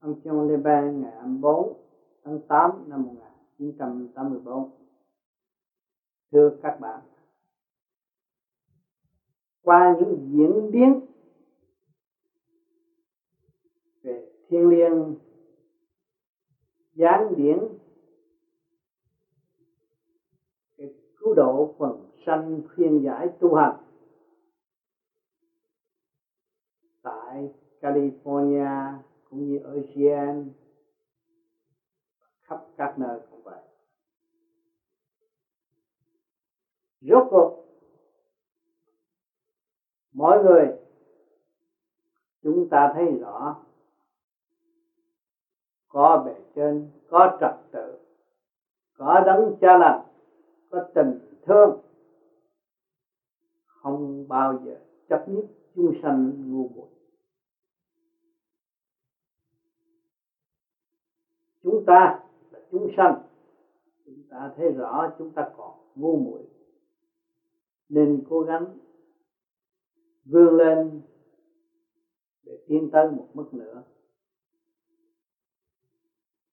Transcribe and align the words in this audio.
ông 0.00 0.14
John 0.24 0.48
Leban 0.48 1.00
ngày 1.00 1.12
24 1.16 1.76
tháng 2.24 2.38
8 2.48 2.88
năm 2.88 3.02
1984 3.04 4.70
thưa 6.30 6.58
các 6.62 6.80
bạn, 6.80 7.00
qua 9.62 9.96
những 9.98 10.28
diễn 10.32 10.70
biến 10.70 11.00
về 14.02 14.30
thiên 14.48 14.68
liêng, 14.68 15.14
gián 16.92 17.34
điển, 17.36 17.74
cái 20.76 20.88
cứu 21.16 21.34
độ 21.34 21.74
phần 21.78 22.10
sanh 22.26 22.60
khuyên 22.74 23.02
giải 23.04 23.28
tu 23.40 23.54
hành 23.54 23.76
tại 27.02 27.50
California 27.80 29.09
cũng 29.30 29.48
như 29.48 29.58
ở 29.58 29.74
ASEAN 29.74 30.50
khắp 32.40 32.64
các 32.76 32.98
nơi 32.98 33.20
cũng 33.30 33.42
vậy. 33.42 33.60
Rốt 37.00 37.26
cuộc, 37.30 37.64
mỗi 40.12 40.42
người, 40.42 40.68
chúng 42.42 42.68
ta 42.70 42.92
thấy 42.94 43.16
rõ, 43.20 43.64
có 45.88 46.22
bề 46.26 46.34
trên, 46.54 46.90
có 47.08 47.38
trật 47.40 47.72
tự, 47.72 47.98
có 48.92 49.20
đấng 49.26 49.58
cha 49.60 49.76
lành, 49.76 50.06
có 50.70 50.90
tình 50.94 51.36
thương. 51.42 51.80
Không 53.66 54.28
bao 54.28 54.62
giờ 54.64 54.80
chấp 55.08 55.24
nhất 55.28 55.44
chúng 55.74 55.92
sanh 56.02 56.50
ngu 56.52 56.68
muội. 56.68 56.99
Chúng 61.62 61.84
ta 61.86 62.24
là 62.50 62.60
chúng 62.70 62.88
sanh, 62.96 63.22
chúng 64.04 64.22
ta 64.30 64.52
thấy 64.56 64.70
rõ 64.72 65.14
chúng 65.18 65.30
ta 65.30 65.50
còn 65.56 65.78
ngu 65.94 66.16
muội. 66.16 66.42
Nên 67.88 68.24
cố 68.28 68.40
gắng 68.40 68.78
vươn 70.24 70.56
lên 70.56 71.00
để 72.42 72.58
tiến 72.66 72.88
tới 72.92 73.10
một 73.10 73.28
mức 73.34 73.54
nữa. 73.54 73.82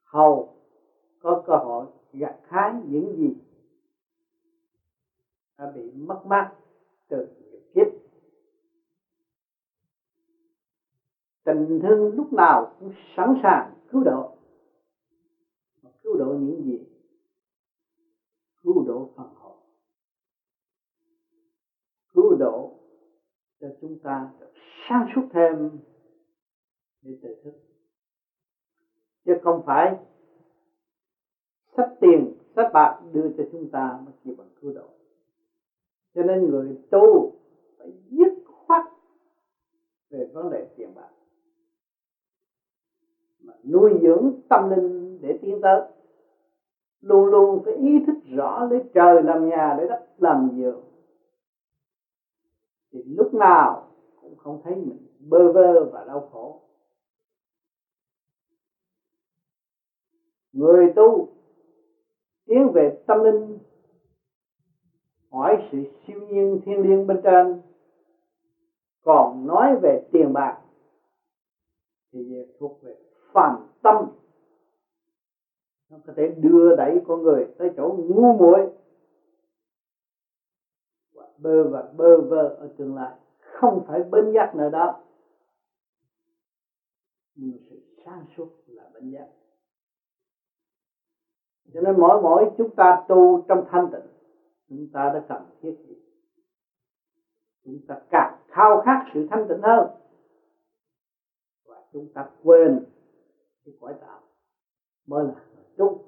Hầu 0.04 0.54
có 1.20 1.44
cơ 1.48 1.56
hội 1.56 1.86
gặt 2.14 2.40
hái 2.44 2.74
những 2.88 3.16
gì 3.18 3.36
đã 5.58 5.72
bị 5.76 5.92
mất 5.92 6.22
mát 6.26 6.56
từ 7.08 7.28
nhiều 7.40 7.60
kiếp. 7.74 7.88
Tình 11.44 11.80
thương 11.82 12.16
lúc 12.16 12.34
nào 12.34 12.76
cũng 12.80 12.92
sẵn 13.18 13.36
sàng 13.44 13.74
cứu 13.92 14.04
độ 14.04 14.37
cứu 16.08 16.16
độ 16.16 16.34
những 16.34 16.64
gì? 16.64 16.80
Cứu 18.64 18.84
độ 18.86 19.08
phần 19.16 19.28
hồn. 19.36 19.58
Cứu 22.14 22.36
độ 22.40 22.80
cho 23.60 23.68
chúng 23.82 23.96
ta 24.04 24.30
được 24.40 24.50
sáng 24.90 25.06
suốt 25.16 25.22
thêm 25.30 25.80
để 27.02 27.12
tự 27.22 27.30
thức. 27.44 27.54
Chứ 29.26 29.34
không 29.44 29.62
phải 29.66 29.96
sắp 31.78 31.86
tiền 32.02 32.38
sắp 32.56 32.70
bạc 32.74 33.00
đưa 33.14 33.30
cho 33.38 33.44
chúng 33.52 33.68
ta 33.72 34.00
mới 34.06 34.14
chỉ 34.24 34.32
bằng 34.38 34.50
cứu 34.62 34.72
độ. 34.72 34.90
Cho 36.14 36.24
nên 36.24 36.48
người 36.48 36.76
tu 36.92 37.32
phải 37.78 37.92
dứt 38.10 38.32
khoát 38.46 38.82
về 40.10 40.30
vấn 40.34 40.50
đề 40.50 40.74
tiền 40.78 40.94
bạc. 40.96 41.10
Mà 43.40 43.54
nuôi 43.64 44.00
dưỡng 44.02 44.34
tâm 44.50 44.70
linh 44.70 45.20
để 45.22 45.40
tiến 45.42 45.60
tới 45.62 45.97
luôn 47.08 47.26
luôn 47.26 47.62
phải 47.66 47.74
ý 47.74 48.00
thức 48.00 48.16
rõ 48.36 48.64
lấy 48.64 48.82
trời 48.94 49.22
làm 49.22 49.48
nhà 49.50 49.74
để 49.78 49.88
đất 49.88 50.00
làm 50.18 50.50
giường. 50.56 50.82
Thì 52.92 53.02
lúc 53.06 53.34
nào 53.34 53.84
cũng 54.22 54.36
không 54.38 54.58
thấy 54.64 54.76
mình 54.76 55.08
bơ 55.20 55.50
vơ 55.50 55.86
và 55.86 56.04
đau 56.04 56.20
khổ. 56.32 56.60
Người 60.52 60.88
tu 60.96 61.26
tiến 62.46 62.72
về 62.74 63.04
tâm 63.08 63.24
linh, 63.24 63.58
hỏi 65.32 65.58
sự 65.72 65.84
siêu 66.08 66.22
nhiên 66.22 66.58
thiên 66.66 66.82
liêng 66.82 67.08
bên 67.08 67.18
trên, 67.24 67.56
còn 69.02 69.48
nói 69.48 69.76
về 69.82 70.08
tiền 70.12 70.34
bạc 70.34 70.58
thì 72.12 72.20
thuộc 72.60 72.82
về 72.82 72.96
phàm 73.34 73.54
tâm 73.82 74.06
nó 75.90 75.98
có 76.08 76.14
thể 76.16 76.28
đưa 76.28 76.76
đẩy 76.76 77.02
con 77.08 77.22
người 77.22 77.48
tới 77.58 77.74
chỗ 77.78 77.94
ngu 77.98 78.34
muội 78.34 78.68
và 81.14 81.28
bơ 81.38 81.68
và 81.68 81.92
bơ 81.98 82.22
vơ 82.22 82.48
ở 82.48 82.74
tương 82.78 82.96
lai. 82.96 83.14
Không 83.40 83.84
phải 83.88 84.02
bên 84.02 84.32
giác 84.34 84.56
nào 84.56 84.70
đó, 84.70 85.04
nhưng 87.36 87.60
sự 87.70 87.82
sáng 88.06 88.26
suốt 88.36 88.48
là 88.68 88.90
bên 88.94 89.12
giác. 89.12 89.28
Cho 91.74 91.82
nên 91.82 92.00
mỗi 92.00 92.20
mỗi 92.22 92.46
chúng 92.58 92.76
ta 92.76 93.06
tu 93.08 93.46
trong 93.48 93.64
thanh 93.72 93.88
tịnh, 93.92 94.12
chúng 94.70 94.88
ta 94.94 95.10
đã 95.10 95.26
cần 95.30 95.42
thiết 95.62 95.76
gì? 95.88 95.96
Chúng 97.64 97.80
ta 97.88 97.96
càng 98.10 98.38
khao 98.48 98.82
khát 98.86 99.06
sự 99.14 99.26
thanh 99.30 99.46
tịnh 99.48 99.62
hơn 99.62 99.88
và 101.66 101.84
chúng 101.94 102.08
ta 102.14 102.26
quên 102.44 102.80
cái 103.66 103.74
cõi 103.80 103.94
tạo 104.02 104.22
mới 105.06 105.26
là 105.26 105.34
tu. 105.78 106.04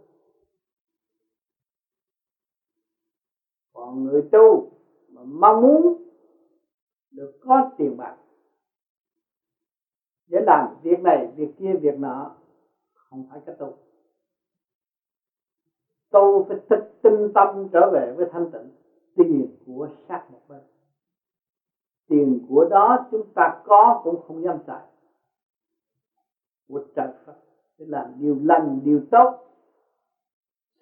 Còn 3.73 4.03
người 4.03 4.21
tu 4.31 4.71
mà 5.07 5.21
mong 5.23 5.61
muốn 5.61 5.93
được 7.11 7.39
có 7.41 7.75
tiền 7.77 7.97
bạc, 7.97 8.15
để 10.27 10.39
làm 10.41 10.75
việc 10.83 10.99
này, 11.01 11.33
việc 11.35 11.49
kia, 11.57 11.73
việc 11.81 11.99
nọ, 11.99 12.31
không 12.93 13.23
phải 13.29 13.39
cái 13.45 13.55
tu. 13.59 13.73
Tu 16.09 16.45
phải 16.47 16.57
thực 16.69 17.01
tinh 17.03 17.31
tâm 17.33 17.65
trở 17.71 17.89
về 17.93 18.13
với 18.17 18.25
thanh 18.31 18.47
tịnh 18.51 18.71
tiền 19.15 19.57
của 19.65 19.87
sát 20.07 20.31
một 20.31 20.39
bên. 20.47 20.61
Tiền 22.07 22.45
của 22.49 22.65
đó 22.69 23.07
chúng 23.11 23.33
ta 23.35 23.61
có 23.65 24.01
cũng 24.03 24.23
không 24.27 24.43
dám 24.43 24.57
xài. 24.67 24.83
Của 26.67 26.79
trời 26.95 27.07
Phật, 27.25 27.35
để 27.77 27.85
làm 27.87 28.19
điều 28.19 28.37
lành, 28.41 28.81
điều 28.83 29.01
tốt 29.11 29.48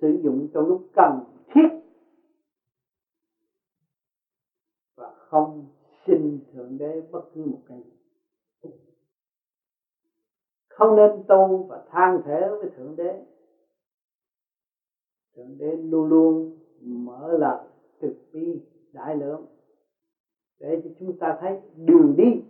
sử 0.02 0.20
dụng 0.24 0.48
trong 0.54 0.68
lúc 0.68 0.90
cần 0.96 1.20
thiết 1.48 1.68
và 4.96 5.14
không 5.18 5.66
xin 6.06 6.40
thượng 6.54 6.78
đế 6.78 7.02
bất 7.12 7.22
cứ 7.34 7.46
một 7.46 7.62
cái 7.68 7.82
gì. 7.82 8.70
Không 10.68 10.96
nên 10.96 11.24
tu 11.28 11.66
và 11.70 11.84
than 11.90 12.20
thể 12.26 12.50
với 12.50 12.70
thượng 12.76 12.96
đế. 12.96 13.26
Thượng 15.36 15.58
đế 15.58 15.76
luôn 15.76 16.10
luôn 16.10 16.58
mở 16.80 17.38
lời 17.38 17.68
từ 18.00 18.14
bi 18.32 18.62
đại 18.94 19.16
lượng 19.16 19.46
để 20.60 20.82
cho 20.84 20.90
chúng 21.00 21.18
ta 21.20 21.38
thấy 21.40 21.58
đường 21.76 22.16
đi. 22.18 22.42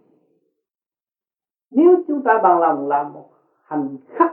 Nếu 1.69 2.03
chúng 2.07 2.23
ta 2.23 2.39
bằng 2.43 2.59
lòng 2.59 2.87
làm 2.87 3.13
một 3.13 3.29
hành 3.63 3.97
khắc 4.05 4.31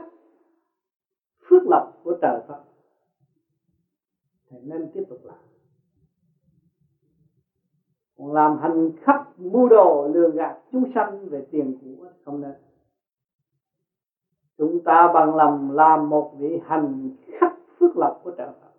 phước 1.49 1.61
lộc 1.65 1.99
của 2.03 2.17
trời 2.21 2.39
Phật 2.47 2.64
thì 4.49 4.57
nên 4.63 4.91
tiếp 4.93 5.03
tục 5.09 5.19
làm. 5.23 5.37
Còn 8.17 8.33
làm 8.33 8.57
hành 8.57 8.89
khắp 9.01 9.39
mưu 9.39 9.69
đồ, 9.69 10.07
lừa 10.07 10.29
gạt 10.29 10.61
chúng 10.71 10.83
sanh 10.95 11.29
về 11.29 11.47
tiền 11.51 11.77
của 11.81 12.11
không 12.25 12.41
nên. 12.41 12.53
Chúng 14.57 14.83
ta 14.83 15.07
bằng 15.13 15.35
lòng 15.35 15.71
làm 15.71 16.09
một 16.09 16.35
vị 16.37 16.59
hành 16.63 17.09
khắc 17.39 17.51
phước 17.79 17.97
lộc 17.97 18.21
của 18.23 18.31
trời 18.37 18.47
Phật. 18.61 18.71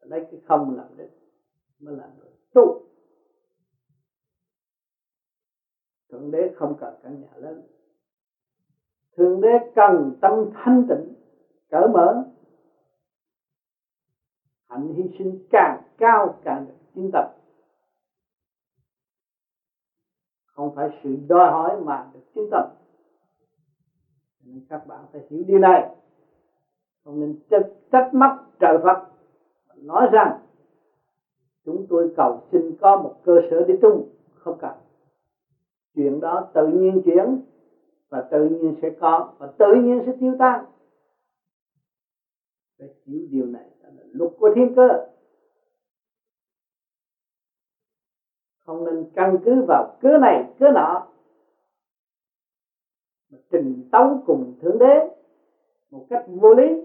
Lấy 0.00 0.20
cái 0.30 0.40
không 0.46 0.76
làm 0.76 0.86
đích 0.96 1.10
mới 1.78 1.96
làm 1.96 2.10
được. 2.18 2.30
Tu. 2.54 2.82
Thượng 6.10 6.30
đế 6.30 6.52
không 6.56 6.74
cần 6.80 6.94
căn 7.02 7.20
nhà 7.20 7.28
lớn. 7.36 7.62
Thượng 9.16 9.40
đế 9.40 9.72
cần 9.74 10.18
tâm 10.20 10.32
thanh 10.54 10.84
tịnh, 10.88 11.14
cởi 11.70 11.88
mở 11.88 12.24
hạnh 14.68 14.92
hy 14.92 15.04
sinh 15.18 15.36
càng 15.50 15.82
cao 15.98 16.38
càng 16.44 16.66
được 16.66 16.74
chứng 16.94 17.10
tập 17.12 17.32
không 20.46 20.74
phải 20.74 21.00
sự 21.02 21.16
đòi 21.28 21.50
hỏi 21.50 21.82
mà 21.84 22.10
được 22.14 22.20
chứng 22.34 22.48
tập 22.50 22.76
nên 24.46 24.60
các 24.68 24.86
bạn 24.86 25.00
phải 25.12 25.22
hiểu 25.30 25.44
điều 25.46 25.58
này. 25.58 25.90
Không 27.04 27.20
nên 27.20 27.34
trách, 27.50 27.66
trách 27.92 28.14
móc 28.14 28.32
trời 28.60 28.78
Phật 28.82 29.08
nói 29.76 30.08
rằng 30.12 30.38
chúng 31.64 31.86
tôi 31.88 32.12
cầu 32.16 32.40
xin 32.52 32.72
có 32.80 32.96
một 32.96 33.14
cơ 33.24 33.38
sở 33.50 33.64
để 33.68 33.74
tu. 33.82 34.06
Không 34.34 34.58
cần. 34.60 34.74
Chuyện 35.94 36.20
đó 36.20 36.50
tự 36.54 36.66
nhiên 36.68 37.02
chuyển 37.04 37.36
và 38.08 38.20
tự 38.20 38.44
nhiên 38.44 38.74
sẽ 38.82 38.90
có 39.00 39.32
và 39.38 39.46
tự 39.46 39.74
nhiên 39.74 40.02
sẽ 40.06 40.12
tiêu 40.20 40.34
tan 40.38 40.64
phải 42.78 42.88
hiểu 43.04 43.24
điều 43.30 43.46
này 43.46 43.70
là 43.80 43.90
luật 44.12 44.30
của 44.36 44.48
thiên 44.54 44.74
cơ. 44.74 44.98
Không 48.58 48.84
nên 48.84 49.04
căn 49.14 49.36
cứ 49.44 49.62
vào 49.66 49.96
cớ 50.00 50.18
này, 50.20 50.54
cớ 50.58 50.70
nọ. 50.70 51.02
Mà 53.28 53.38
trình 53.50 53.82
tấu 53.90 54.22
cùng 54.24 54.52
thượng 54.60 54.78
đế 54.78 55.08
một 55.90 56.06
cách 56.08 56.22
vô 56.26 56.54
lý. 56.54 56.82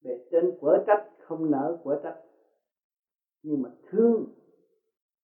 Về 0.00 0.16
trên 0.30 0.50
quả 0.60 0.78
trách, 0.86 1.00
không 1.18 1.50
nở 1.50 1.74
quả 1.82 1.96
trách. 2.02 2.16
Nhưng 3.42 3.62
mà 3.62 3.68
thương 3.86 4.26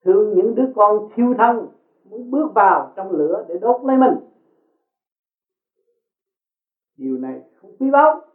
thương 0.04 0.34
những 0.34 0.54
đứa 0.54 0.66
con 0.74 1.08
thiêu 1.14 1.34
thân, 1.38 1.66
muốn 2.04 2.30
bước 2.30 2.46
vào 2.54 2.92
trong 2.96 3.10
lửa 3.10 3.44
để 3.48 3.56
đốt 3.56 3.76
lấy 3.84 3.98
mình. 3.98 4.16
Điều 6.96 7.16
này 7.16 7.40
không 7.54 7.72
quý 7.78 7.90
báu 7.90 8.31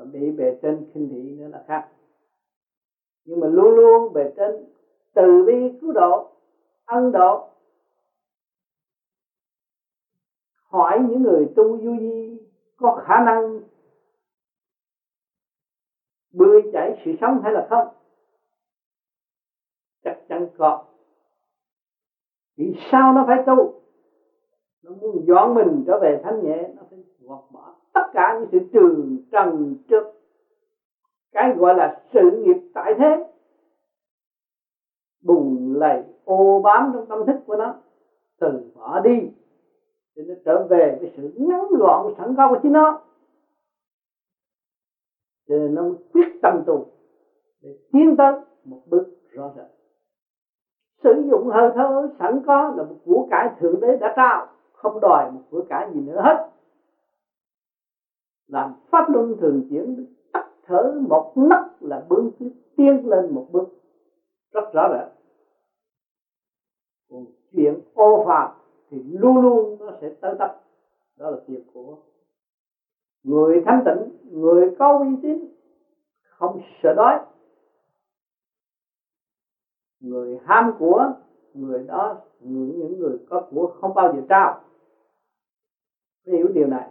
và 0.00 0.06
bị 0.06 0.30
bề 0.30 0.52
trên 0.62 0.82
khinh 0.92 1.08
thị 1.10 1.32
nữa 1.32 1.48
là 1.48 1.60
khác. 1.66 1.84
Nhưng 3.24 3.40
mà 3.40 3.46
luôn 3.46 3.74
luôn 3.74 4.12
bề 4.12 4.26
trên 4.36 4.64
từ 5.14 5.42
bi 5.46 5.52
cứu 5.80 5.92
độ, 5.92 6.26
ân 6.84 7.12
độ, 7.12 7.46
hỏi 10.56 10.98
những 11.08 11.22
người 11.22 11.46
tu 11.56 11.78
du 11.78 11.98
di 11.98 12.38
có 12.76 12.90
khả 13.06 13.20
năng 13.20 13.60
bươi 16.32 16.62
chảy 16.72 16.92
sự 17.04 17.10
sống 17.20 17.40
hay 17.42 17.52
là 17.52 17.66
không? 17.70 17.84
Chắc 20.04 20.14
chắn 20.28 20.46
có. 20.58 20.84
Vì 22.56 22.72
sao 22.90 23.12
nó 23.12 23.24
phải 23.26 23.38
tu? 23.46 23.80
Nó 24.82 24.92
muốn 24.92 25.24
dọn 25.26 25.54
mình 25.54 25.82
trở 25.86 25.98
về 26.00 26.20
thanh 26.22 26.42
nhẹ, 26.42 26.68
nó 26.74 26.82
phải 26.90 26.98
gọt 27.18 27.40
bỏ 27.50 27.79
tất 28.00 28.10
cả 28.12 28.36
những 28.38 28.48
sự 28.52 28.58
trường 28.72 29.18
trần 29.30 29.74
trước. 29.88 30.04
Cái 31.32 31.52
gọi 31.52 31.74
là 31.74 32.02
sự 32.12 32.30
nghiệp 32.30 32.56
tại 32.74 32.94
thế. 32.98 33.24
Bùng 35.22 35.74
lầy, 35.74 36.04
ô 36.24 36.60
bám 36.64 36.90
trong 36.92 37.06
tâm 37.08 37.26
thức 37.26 37.36
của 37.46 37.56
nó, 37.56 37.74
từ 38.40 38.72
bỏ 38.74 39.00
đi, 39.00 39.28
thì 40.16 40.22
nó 40.22 40.34
trở 40.44 40.64
về 40.64 40.96
với 41.00 41.12
sự 41.16 41.32
ngắn 41.36 41.68
gọn, 41.78 42.12
sẵn 42.18 42.34
có 42.36 42.48
của 42.48 42.56
chính 42.62 42.72
nó. 42.72 43.00
Cho 45.48 45.54
nên 45.54 45.74
nó 45.74 45.82
quyết 46.12 46.28
tâm 46.42 46.62
tu, 46.66 46.84
để 47.62 47.74
tiến 47.92 48.16
tới 48.18 48.32
một 48.64 48.78
bước 48.86 49.04
rõ 49.32 49.50
rệt 49.56 49.66
sử 51.02 51.24
dụng 51.28 51.48
hơi 51.48 51.70
thở 51.74 52.08
sẵn 52.18 52.40
có 52.46 52.72
là 52.76 52.82
một 52.82 52.96
của 53.04 53.26
cải 53.30 53.48
thượng 53.58 53.80
đế 53.80 53.96
đã 53.96 54.12
trao, 54.16 54.46
không 54.72 55.00
đòi 55.00 55.30
một 55.30 55.40
của 55.50 55.62
cải 55.68 55.86
gì 55.92 56.00
nữa 56.00 56.20
hết 56.24 56.59
làm 58.50 58.72
pháp 58.90 59.10
luân 59.10 59.36
thường 59.40 59.62
chuyển, 59.68 60.04
tắt 60.32 60.44
thở 60.62 61.00
một 61.08 61.32
nấc 61.36 61.82
là 61.82 62.00
bước 62.08 62.30
tiến 62.76 63.08
lên 63.08 63.34
một 63.34 63.44
bước. 63.48 63.64
Rất 64.52 64.72
rõ 64.72 64.88
rệt 64.90 65.20
còn 67.10 67.26
chuyện 67.52 67.78
ô 67.94 68.22
phạm 68.26 68.48
thì 68.90 69.00
luôn 69.00 69.42
luôn 69.42 69.76
nó 69.78 69.92
sẽ 70.00 70.10
tới 70.20 70.34
tấp. 70.38 70.60
Đó 71.16 71.30
là 71.30 71.36
chuyện 71.46 71.60
của 71.72 71.96
người 73.22 73.62
thanh 73.64 73.82
tịnh, 73.84 74.10
người 74.40 74.74
có 74.78 74.98
uy 74.98 75.16
tín, 75.22 75.44
không 76.22 76.58
sợ 76.82 76.92
đói. 76.96 77.18
Người 80.00 80.38
ham 80.44 80.72
của, 80.78 81.12
người 81.54 81.82
đó, 81.82 82.16
người, 82.40 82.68
những 82.68 82.98
người 82.98 83.16
có 83.28 83.46
của 83.50 83.66
không 83.80 83.94
bao 83.94 84.12
giờ 84.14 84.20
trao. 84.28 84.60
Hiểu 86.26 86.48
điều 86.48 86.66
này 86.66 86.88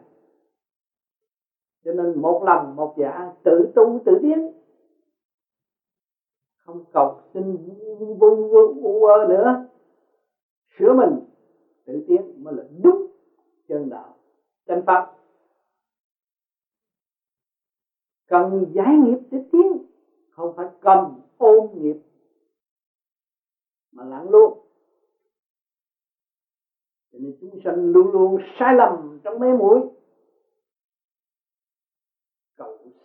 cho 1.90 2.04
nên 2.04 2.22
một 2.22 2.44
lòng, 2.46 2.76
một 2.76 2.94
dạ 2.98 3.32
tự 3.44 3.72
tu, 3.76 4.00
tự 4.06 4.20
tiến. 4.22 4.52
Không 6.58 6.82
cầu 6.92 7.22
xin 7.34 7.58
vu 8.20 8.50
vu 8.50 8.72
vu 8.82 9.08
nữa. 9.28 9.66
Sửa 10.78 10.94
mình, 10.94 11.20
tự 11.86 12.04
tiến 12.08 12.44
mới 12.44 12.54
là 12.54 12.64
đúng 12.84 13.08
chân 13.68 13.90
đạo, 13.90 14.16
chân 14.66 14.84
pháp. 14.86 15.16
Cần 18.28 18.72
giải 18.74 18.96
nghiệp 18.98 19.18
để 19.32 19.38
tiến, 19.52 19.78
không 20.30 20.54
phải 20.56 20.66
cầm 20.82 21.20
ôm 21.38 21.82
nghiệp 21.82 21.98
mà 23.92 24.04
lặng 24.04 24.30
luôn. 24.30 24.54
Cho 27.12 27.20
nên 27.22 27.34
chúng 27.42 27.58
sanh 27.64 27.92
luôn 27.92 28.12
luôn 28.12 28.38
sai 28.60 28.74
lầm 28.74 29.20
trong 29.24 29.40
mê 29.40 29.54
muội 29.54 29.99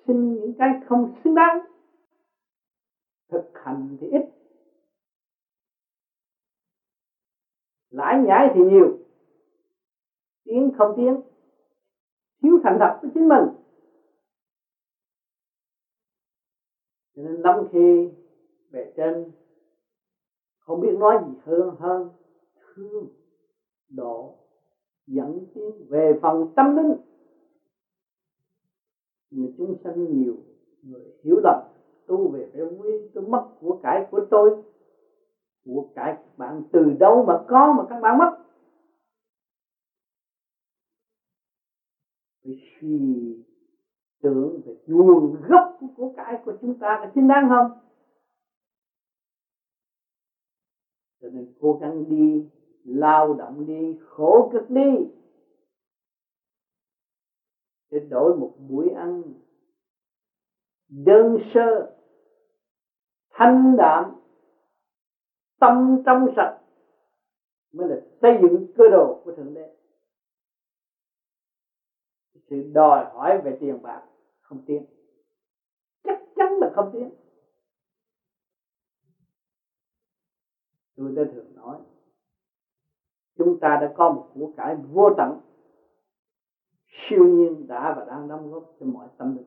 xin 0.07 0.41
những 0.41 0.55
cái 0.59 0.73
không 0.87 1.07
xứng 1.25 1.35
đáng. 1.35 1.59
Thực 3.29 3.51
hành 3.55 3.97
thì 4.01 4.07
ít. 4.07 4.23
Lãi 7.91 8.19
nhãi 8.19 8.51
thì 8.55 8.61
nhiều. 8.61 8.89
Tiếng 10.45 10.71
không 10.79 10.93
tiếng, 10.97 11.17
thiếu 12.43 12.59
thành 12.63 12.77
thật 12.79 12.99
với 13.03 13.11
chính 13.15 13.29
mình. 13.29 13.43
Cho 17.17 17.23
nên 17.23 17.43
lắm 17.43 17.65
khi 17.73 18.09
bề 18.71 18.93
trên 18.97 19.31
không 20.59 20.81
biết 20.81 20.95
nói 20.95 21.19
gì 21.27 21.33
hơn 21.45 21.75
hơn 21.79 22.09
thương 22.75 23.07
độ 23.89 24.35
dẫn 25.07 25.45
tiến 25.55 25.87
về 25.89 26.13
phần 26.23 26.45
tâm 26.57 26.77
linh 26.77 27.14
mà 29.35 29.49
chúng 29.59 29.75
sanh 29.85 30.21
nhiều 30.21 30.37
người 30.83 31.13
hiểu 31.23 31.41
lầm, 31.45 31.57
tu 32.07 32.29
về 32.29 32.47
phải 32.53 32.63
quý 32.63 32.91
tôi 33.15 33.25
mất 33.25 33.43
của 33.61 33.79
cải 33.83 34.09
của 34.11 34.21
tôi, 34.31 34.51
của 35.65 35.85
cải 35.95 36.13
các 36.13 36.39
bạn 36.39 36.63
từ 36.73 36.93
đâu 36.93 37.23
mà 37.23 37.45
có 37.49 37.73
mà 37.73 37.85
các 37.89 38.01
bạn 38.03 38.19
mất? 38.19 38.31
Phải 42.45 42.53
suy 42.81 43.37
tưởng 44.23 44.61
về 44.65 44.75
nguồn 44.87 45.41
gốc 45.49 45.77
của 45.81 45.87
của 45.97 46.09
cải 46.17 46.37
của 46.45 46.53
chúng 46.61 46.75
ta 46.79 46.99
có 47.01 47.07
chính 47.15 47.29
đáng 47.29 47.49
không? 47.49 47.69
Cho 51.21 51.29
nên 51.29 51.47
cố 51.61 51.79
gắng 51.81 52.09
đi, 52.09 52.43
lao 52.85 53.35
động 53.35 53.67
đi, 53.67 53.97
khổ 54.01 54.49
cực 54.53 54.71
đi 54.71 55.07
để 57.95 58.01
đổi 58.01 58.35
một 58.35 58.55
buổi 58.69 58.91
ăn. 58.91 59.33
Đơn 60.89 61.37
sơ, 61.55 61.97
thanh 63.31 63.77
đạm, 63.77 64.15
tâm 65.61 66.03
trong 66.07 66.27
sạch 66.37 66.61
mới 67.73 67.89
là 67.89 67.97
xây 68.23 68.31
dựng 68.43 68.73
cơ 68.77 68.89
đồ 68.89 69.21
của 69.25 69.33
thượng 69.33 69.55
đế. 69.55 69.75
Sự 72.51 72.63
đòi 72.73 73.05
hỏi 73.13 73.41
về 73.45 73.57
tiền 73.61 73.83
bạc 73.83 74.03
không 74.41 74.65
tiến. 74.67 74.85
Chắc 76.03 76.19
chắn 76.37 76.49
là 76.61 76.73
không 76.75 76.91
tiến. 76.93 77.11
Tôi 80.97 81.13
đã 81.17 81.23
thường 81.33 81.55
nói, 81.55 81.79
chúng 83.37 83.59
ta 83.61 83.77
đã 83.81 83.93
có 83.97 84.11
một 84.11 84.31
của 84.35 84.53
cải 84.57 84.75
vô 84.75 85.11
tận 85.17 85.44
siêu 87.09 87.25
nhiên 87.27 87.67
đã 87.67 87.93
và 87.97 88.05
đang 88.05 88.29
đóng 88.29 88.51
góp 88.51 88.63
cho 88.81 88.87
mọi 88.87 89.09
tâm 89.17 89.35
linh. 89.35 89.45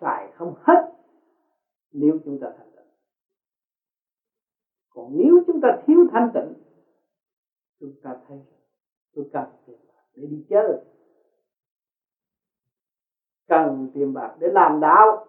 Xài 0.00 0.32
không 0.34 0.54
hết 0.60 0.92
nếu 1.92 2.18
chúng 2.24 2.38
ta 2.40 2.48
thành 2.56 2.70
tịnh. 2.76 2.84
Còn 4.88 5.16
nếu 5.16 5.38
chúng 5.46 5.60
ta 5.62 5.68
thiếu 5.86 6.04
thanh 6.12 6.30
tịnh, 6.34 6.54
chúng 7.80 7.94
ta 8.02 8.16
thấy 8.26 8.38
tôi 9.14 9.24
cần 9.32 9.44
tiền 9.66 9.78
bạc 9.88 10.02
để 10.14 10.26
đi 10.26 10.46
chơi. 10.48 10.78
Cần 13.46 13.88
tiền 13.94 14.12
bạc 14.12 14.36
để 14.38 14.48
làm 14.50 14.80
đạo. 14.80 15.26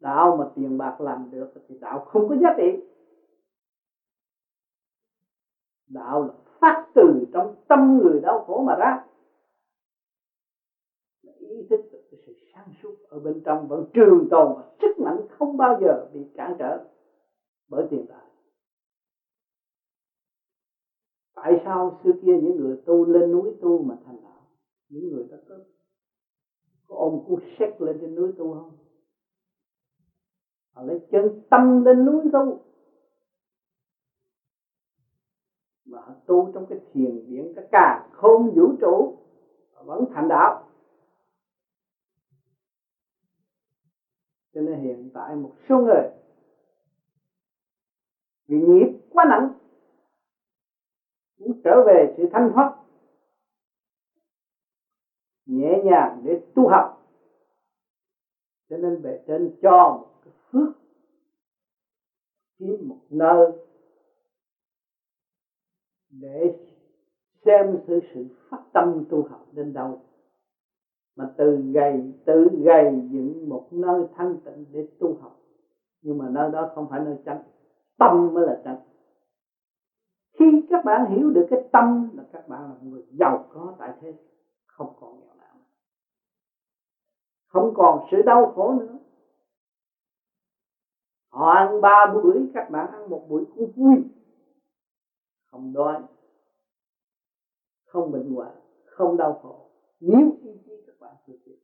Đạo 0.00 0.36
mà 0.38 0.44
tiền 0.54 0.78
bạc 0.78 1.00
làm 1.00 1.30
được 1.30 1.52
thì 1.68 1.78
đạo 1.80 2.04
không 2.04 2.28
có 2.28 2.34
giá 2.42 2.48
trị. 2.56 2.82
Đạo 5.86 6.22
là 6.24 6.34
phát 6.60 6.86
từ 6.94 7.26
trong 7.32 7.56
tâm 7.68 7.98
người 8.02 8.20
đau 8.20 8.44
khổ 8.46 8.62
mà 8.66 8.74
ra. 8.74 9.04
Ý 11.38 11.66
thức 11.70 11.80
được 11.92 12.00
cái 12.10 12.20
sự 12.26 12.32
sáng 12.54 12.68
suốt 12.82 12.94
ở 13.08 13.18
bên 13.18 13.40
trong 13.44 13.66
vẫn 13.68 13.84
trường 13.94 14.26
tồn 14.30 14.56
và 14.56 14.62
sức 14.80 14.98
mạnh 14.98 15.20
không 15.38 15.56
bao 15.56 15.78
giờ 15.80 16.06
bị 16.12 16.20
cản 16.34 16.54
trở 16.58 16.78
bởi 17.68 17.84
tiền 17.90 18.06
tài. 18.08 18.26
Tại 21.34 21.62
sao 21.64 22.00
xưa 22.04 22.12
kia 22.22 22.38
những 22.38 22.56
người 22.56 22.76
tu 22.86 23.04
lên 23.04 23.30
núi 23.32 23.50
tu 23.60 23.82
mà 23.82 23.94
thành 24.04 24.16
đạo? 24.22 24.42
Những 24.88 25.10
người 25.10 25.26
đó 25.30 25.36
có 25.48 25.54
có 26.86 26.96
ôm 26.96 27.18
cú 27.26 27.38
xét 27.58 27.80
lên 27.80 27.98
trên 28.00 28.14
núi 28.14 28.30
tu 28.38 28.54
không? 28.54 28.70
Họ 30.72 30.82
lấy 30.82 30.98
chân 31.10 31.40
tâm 31.50 31.84
lên 31.84 32.04
núi 32.04 32.24
tu. 32.32 32.58
Mà 35.96 36.02
họ 36.02 36.12
tu 36.26 36.48
trong 36.54 36.66
cái 36.68 36.78
thiền 36.92 37.22
điện 37.26 37.52
cái 37.56 37.64
cả 37.72 38.08
không 38.12 38.54
vũ 38.54 38.72
trụ 38.80 39.12
vẫn 39.84 40.04
thành 40.12 40.28
đạo. 40.28 40.62
Cho 44.54 44.60
nên 44.60 44.80
hiện 44.80 45.10
tại 45.14 45.36
một 45.36 45.50
số 45.68 45.78
người 45.78 46.02
vì 48.46 48.58
nghiệp 48.58 48.88
quá 49.10 49.24
nặng, 49.28 49.48
muốn 51.38 51.52
trở 51.64 51.82
về 51.86 52.14
sự 52.16 52.26
thanh 52.32 52.50
thoát, 52.52 52.72
nhẹ 55.46 55.78
nhàng 55.78 56.20
để 56.24 56.36
tu 56.54 56.68
học. 56.68 57.02
Cho 58.68 58.76
nên 58.76 59.02
bề 59.02 59.18
trên 59.26 59.48
cho 59.60 59.90
một 59.98 60.08
cái 60.24 60.32
phước, 60.50 60.68
kiếm 62.58 62.88
một 62.88 62.98
nơi 63.08 63.65
để 66.20 66.50
xem 67.44 67.76
sự 67.86 68.00
sự 68.14 68.26
phát 68.50 68.60
tâm 68.72 69.02
tu 69.08 69.22
học 69.22 69.46
đến 69.52 69.72
đâu. 69.72 69.98
Mà 71.16 71.24
từ 71.36 71.58
gầy 71.72 72.12
tự 72.24 72.48
gầy 72.64 73.02
dựng 73.10 73.48
một 73.48 73.72
nơi 73.72 74.04
thanh 74.12 74.34
tịnh 74.44 74.64
để 74.72 74.82
tu 74.98 75.14
học. 75.20 75.36
Nhưng 76.02 76.18
mà 76.18 76.28
nơi 76.28 76.50
đó 76.52 76.72
không 76.74 76.86
phải 76.90 77.00
nơi 77.00 77.16
tránh 77.24 77.38
tâm 77.98 78.34
mới 78.34 78.44
là 78.44 78.60
tránh 78.64 78.76
khi 80.38 80.66
các 80.70 80.84
bạn 80.84 81.10
hiểu 81.10 81.30
được 81.30 81.46
cái 81.50 81.68
tâm 81.72 82.10
là 82.16 82.22
các 82.32 82.48
bạn 82.48 82.62
là 82.62 82.68
một 82.68 82.82
người 82.82 83.02
giàu 83.10 83.46
có 83.48 83.74
tại 83.78 83.92
thế. 84.00 84.14
Không 84.66 84.92
còn 85.00 85.20
nghèo 85.20 85.34
nàn 85.34 85.56
không 87.46 87.74
còn 87.74 88.06
sự 88.10 88.22
đau 88.22 88.52
khổ 88.54 88.72
nữa. 88.72 88.98
Họ 91.28 91.50
ăn 91.50 91.80
ba 91.80 92.06
buổi, 92.06 92.46
các 92.54 92.70
bạn 92.70 92.90
ăn 92.90 93.10
một 93.10 93.28
buổi 93.28 93.44
cũng 93.54 93.66
vui 93.76 93.96
không 95.50 95.72
đói, 95.72 96.02
không 97.84 98.12
bệnh 98.12 98.34
hoạn, 98.34 98.56
không 98.84 99.16
đau 99.16 99.40
khổ. 99.42 99.70
Nếu 100.00 100.38
ý 100.42 100.50
chí 100.66 100.72
các 100.86 101.00
bạn 101.00 101.14
thực 101.26 101.38
hiện, 101.46 101.58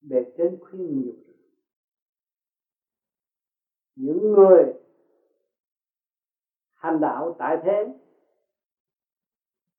bề 0.00 0.32
trên 0.36 0.58
khuyên 0.60 1.02
nhiều 1.02 1.12
những 3.94 4.32
người 4.32 4.74
hành 6.74 7.00
đạo 7.00 7.36
tại 7.38 7.56
thế 7.64 7.98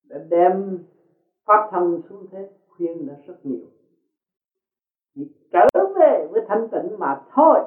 đã 0.04 0.18
đem 0.30 0.86
pháp 1.44 1.70
thân 1.72 2.02
xuống 2.10 2.28
thế, 2.32 2.50
khuyên 2.68 3.08
đã 3.08 3.14
rất 3.28 3.46
nhiều. 3.46 3.68
Chỉ 5.16 5.22
trở 5.52 5.68
về 6.00 6.28
với 6.32 6.42
thanh 6.48 6.68
tịnh 6.72 7.00
mà 7.00 7.26
thôi 7.36 7.60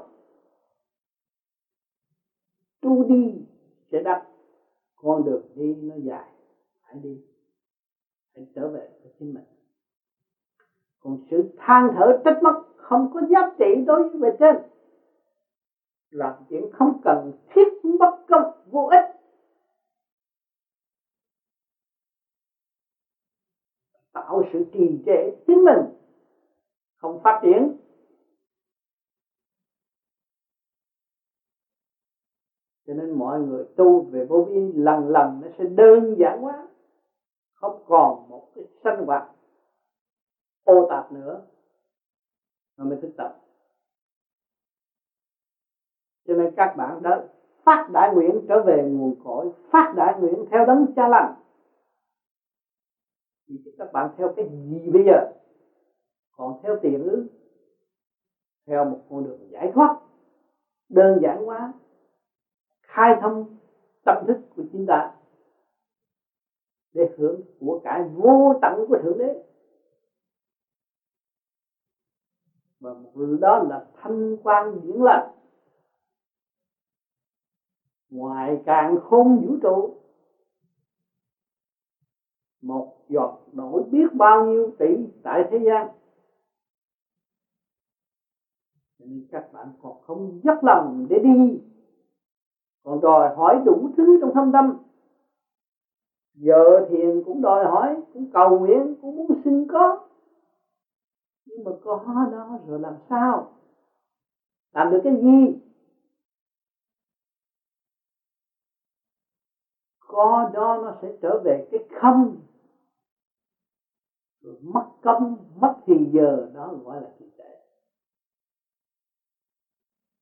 tu 2.96 3.02
đi 3.04 3.42
sẽ 3.92 4.00
đắp. 4.00 4.18
Con 4.96 5.24
đường 5.24 5.42
đi, 5.54 5.74
nó 5.82 5.94
dài. 5.94 6.32
Hãy 6.80 6.98
đi. 6.98 7.18
Hãy 8.34 8.46
trở 8.54 8.68
về 8.68 8.88
với 9.02 9.12
chính 9.18 9.34
mình. 9.34 9.44
Còn 11.00 11.16
sự 11.30 11.42
than 11.56 11.90
thở 11.94 12.12
trách 12.24 12.42
móc 12.42 12.54
không 12.76 13.06
có 13.14 13.20
giá 13.30 13.42
trị 13.58 13.84
đối 13.86 14.04
với 14.04 14.20
bề 14.20 14.28
trên. 14.38 14.56
Làm 16.10 16.34
chuyện 16.48 16.66
không 16.72 17.00
cần 17.02 17.32
thiết 17.48 17.68
bất 17.98 18.26
công, 18.28 18.42
vô 18.64 18.88
ích. 18.90 19.00
Tạo 24.12 24.42
sự 24.52 24.62
trì 24.72 25.02
trệ 25.06 25.30
chính 25.46 25.64
mình. 25.64 25.78
Không 26.96 27.20
phát 27.24 27.38
triển. 27.42 27.68
Cho 32.86 32.94
nên 32.94 33.10
mọi 33.10 33.40
người 33.40 33.64
tu 33.76 34.00
về 34.00 34.24
vô 34.24 34.40
vi 34.40 34.72
lần 34.72 35.08
lần 35.08 35.40
nó 35.40 35.48
sẽ 35.58 35.64
đơn 35.64 36.18
giản 36.18 36.44
quá. 36.44 36.68
Không 37.54 37.82
còn 37.86 38.28
một 38.28 38.48
cái 38.54 38.64
sinh 38.84 38.96
hoạt 39.06 39.24
ô 40.64 40.86
tạp 40.88 41.12
nữa 41.12 41.40
mà 42.76 42.84
mới 42.84 42.96
thực 42.96 43.16
tập. 43.16 43.42
Cho 46.26 46.34
nên 46.34 46.50
các 46.56 46.76
bạn 46.76 47.02
đã 47.02 47.20
phát 47.64 47.88
đại 47.92 48.10
nguyện 48.10 48.40
trở 48.48 48.60
về 48.60 48.84
nguồn 48.84 49.14
cội, 49.24 49.48
phát 49.70 49.92
đại 49.96 50.14
nguyện 50.14 50.44
theo 50.50 50.64
đấng 50.64 50.86
cha 50.96 51.06
lành. 51.06 51.32
Thì 53.48 53.54
các 53.78 53.92
bạn 53.92 54.08
theo 54.16 54.28
cái 54.36 54.44
gì 54.44 54.90
bây 54.90 55.04
giờ? 55.04 55.24
Còn 56.36 56.54
theo 56.62 56.74
tiền 56.82 57.06
ư 57.06 57.24
theo 58.66 58.84
một 58.84 58.98
con 59.08 59.24
đường 59.24 59.50
giải 59.50 59.68
thoát. 59.68 59.96
Đơn 60.88 61.18
giản 61.22 61.48
quá 61.48 61.72
khai 62.96 63.14
thông 63.20 63.44
tâm 64.04 64.24
thức 64.26 64.36
của 64.56 64.62
chính 64.72 64.86
ta 64.86 65.12
để 66.92 67.14
hưởng 67.16 67.40
của 67.60 67.80
cải 67.84 68.02
vô 68.02 68.54
tận 68.62 68.84
của 68.88 68.96
thượng 69.02 69.18
đế. 69.18 69.42
Và 72.80 72.92
một 72.92 73.12
đó 73.40 73.58
là 73.58 73.86
thanh 73.94 74.36
quan 74.42 74.80
điển 74.82 74.96
lành. 75.02 75.28
Ngoài 78.08 78.60
càng 78.64 78.96
không 78.96 79.40
vũ 79.46 79.56
trụ, 79.62 79.94
một 82.62 82.96
giọt 83.08 83.38
nổi 83.52 83.82
biết 83.90 84.06
bao 84.12 84.46
nhiêu 84.46 84.70
tỷ 84.78 84.94
tại 85.22 85.42
thế 85.50 85.58
gian. 85.66 85.86
Nên 88.98 89.26
các 89.30 89.52
bạn 89.52 89.72
còn 89.82 90.00
không 90.00 90.40
dốc 90.44 90.64
lòng 90.64 91.06
để 91.08 91.18
đi 91.18 91.60
còn 92.86 93.00
đòi 93.00 93.28
hỏi 93.36 93.58
đủ 93.64 93.88
thứ 93.96 94.16
trong 94.20 94.30
thâm 94.34 94.52
tâm. 94.52 94.74
Giờ 96.34 96.80
thiền 96.88 97.22
cũng 97.24 97.42
đòi 97.42 97.64
hỏi, 97.64 98.02
cũng 98.12 98.30
cầu 98.32 98.58
nguyện, 98.58 98.94
cũng 99.00 99.16
muốn 99.16 99.32
xin 99.44 99.66
có. 99.68 100.08
Nhưng 101.46 101.64
mà 101.64 101.70
có 101.80 102.26
đó 102.32 102.58
rồi 102.66 102.80
làm 102.80 102.94
sao? 103.08 103.44
Làm 104.72 104.90
được 104.90 105.00
cái 105.04 105.12
gì? 105.20 105.56
Có 110.00 110.50
đó 110.52 110.78
nó 110.82 110.92
sẽ 111.02 111.12
trở 111.20 111.36
về 111.44 111.68
cái 111.70 111.80
không. 112.00 112.36
Rồi 114.40 114.56
mất 114.62 114.84
công 115.02 115.36
mất 115.60 115.76
thì 115.86 116.10
giờ, 116.12 116.48
đó 116.54 116.74
gọi 116.84 117.00
là 117.00 117.08
trì 117.18 117.24
trệ. 117.38 117.54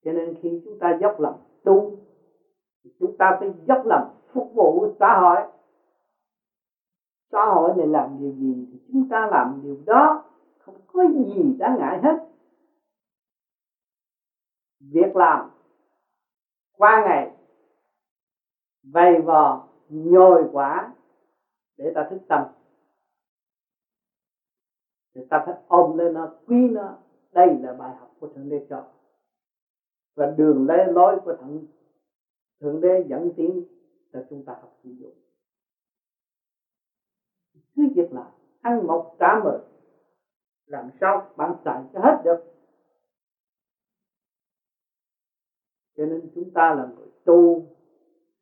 Cho 0.05 0.13
nên 0.13 0.35
khi 0.43 0.61
chúng 0.65 0.79
ta 0.79 0.91
dốc 1.01 1.21
lòng 1.21 1.35
tu 1.65 2.04
chúng 2.99 3.17
ta 3.19 3.37
phải 3.41 3.51
dốc 3.67 3.83
lòng 3.87 4.17
phục 4.33 4.51
vụ 4.55 4.87
xã 4.99 5.19
hội. 5.21 5.43
Xã 7.33 7.45
hội 7.45 7.75
này 7.77 7.87
làm 7.87 8.17
điều 8.19 8.33
gì 8.33 8.67
thì 8.73 8.79
chúng 8.93 9.09
ta 9.09 9.27
làm 9.27 9.61
điều 9.63 9.77
đó. 9.87 10.31
Không 10.59 10.75
có 10.87 11.05
gì 11.15 11.57
đáng 11.59 11.77
ngại 11.79 11.99
hết. 12.03 12.17
Việc 14.81 15.17
làm 15.17 15.51
qua 16.77 17.03
ngày 17.05 17.31
vầy 18.83 19.21
vò 19.21 19.69
nhồi 19.89 20.49
quả 20.53 20.93
để 21.77 21.93
ta 21.95 22.07
thức 22.11 22.19
tâm. 22.29 22.45
Thì 25.15 25.21
ta 25.31 25.43
phải 25.47 25.55
ôm 25.67 25.99
lên 25.99 26.15
nó, 26.15 26.29
quý 26.47 26.69
nó. 26.69 26.97
Đây 27.33 27.59
là 27.61 27.73
bài 27.73 27.97
học 27.97 28.11
của 28.21 28.27
thượng 28.27 28.49
đế 28.49 28.67
cho. 28.69 28.85
Và 30.15 30.27
đường 30.27 30.67
lối 30.67 30.93
lối 30.93 31.19
của 31.25 31.33
thượng 31.33 31.65
thượng 32.61 32.81
đế 32.81 33.05
dẫn 33.09 33.31
tiến 33.37 33.63
cho 34.13 34.21
chúng 34.31 34.43
ta 34.43 34.53
học 34.61 34.77
sử 34.83 34.91
dụng 34.91 35.13
cứ 37.77 37.83
việc 37.95 38.13
là 38.13 38.33
ăn 38.61 38.87
một 38.87 39.17
trả 39.19 39.37
mười 39.45 39.59
làm 40.67 40.91
sao 41.01 41.35
bạn 41.37 41.53
xài 41.65 41.83
cho 41.93 42.01
hết 42.01 42.23
được. 42.25 42.39
Cho 45.97 46.07
nên 46.07 46.31
chúng 46.35 46.51
ta 46.55 46.73
là 46.73 46.85
người 46.97 47.09
tu, 47.25 47.67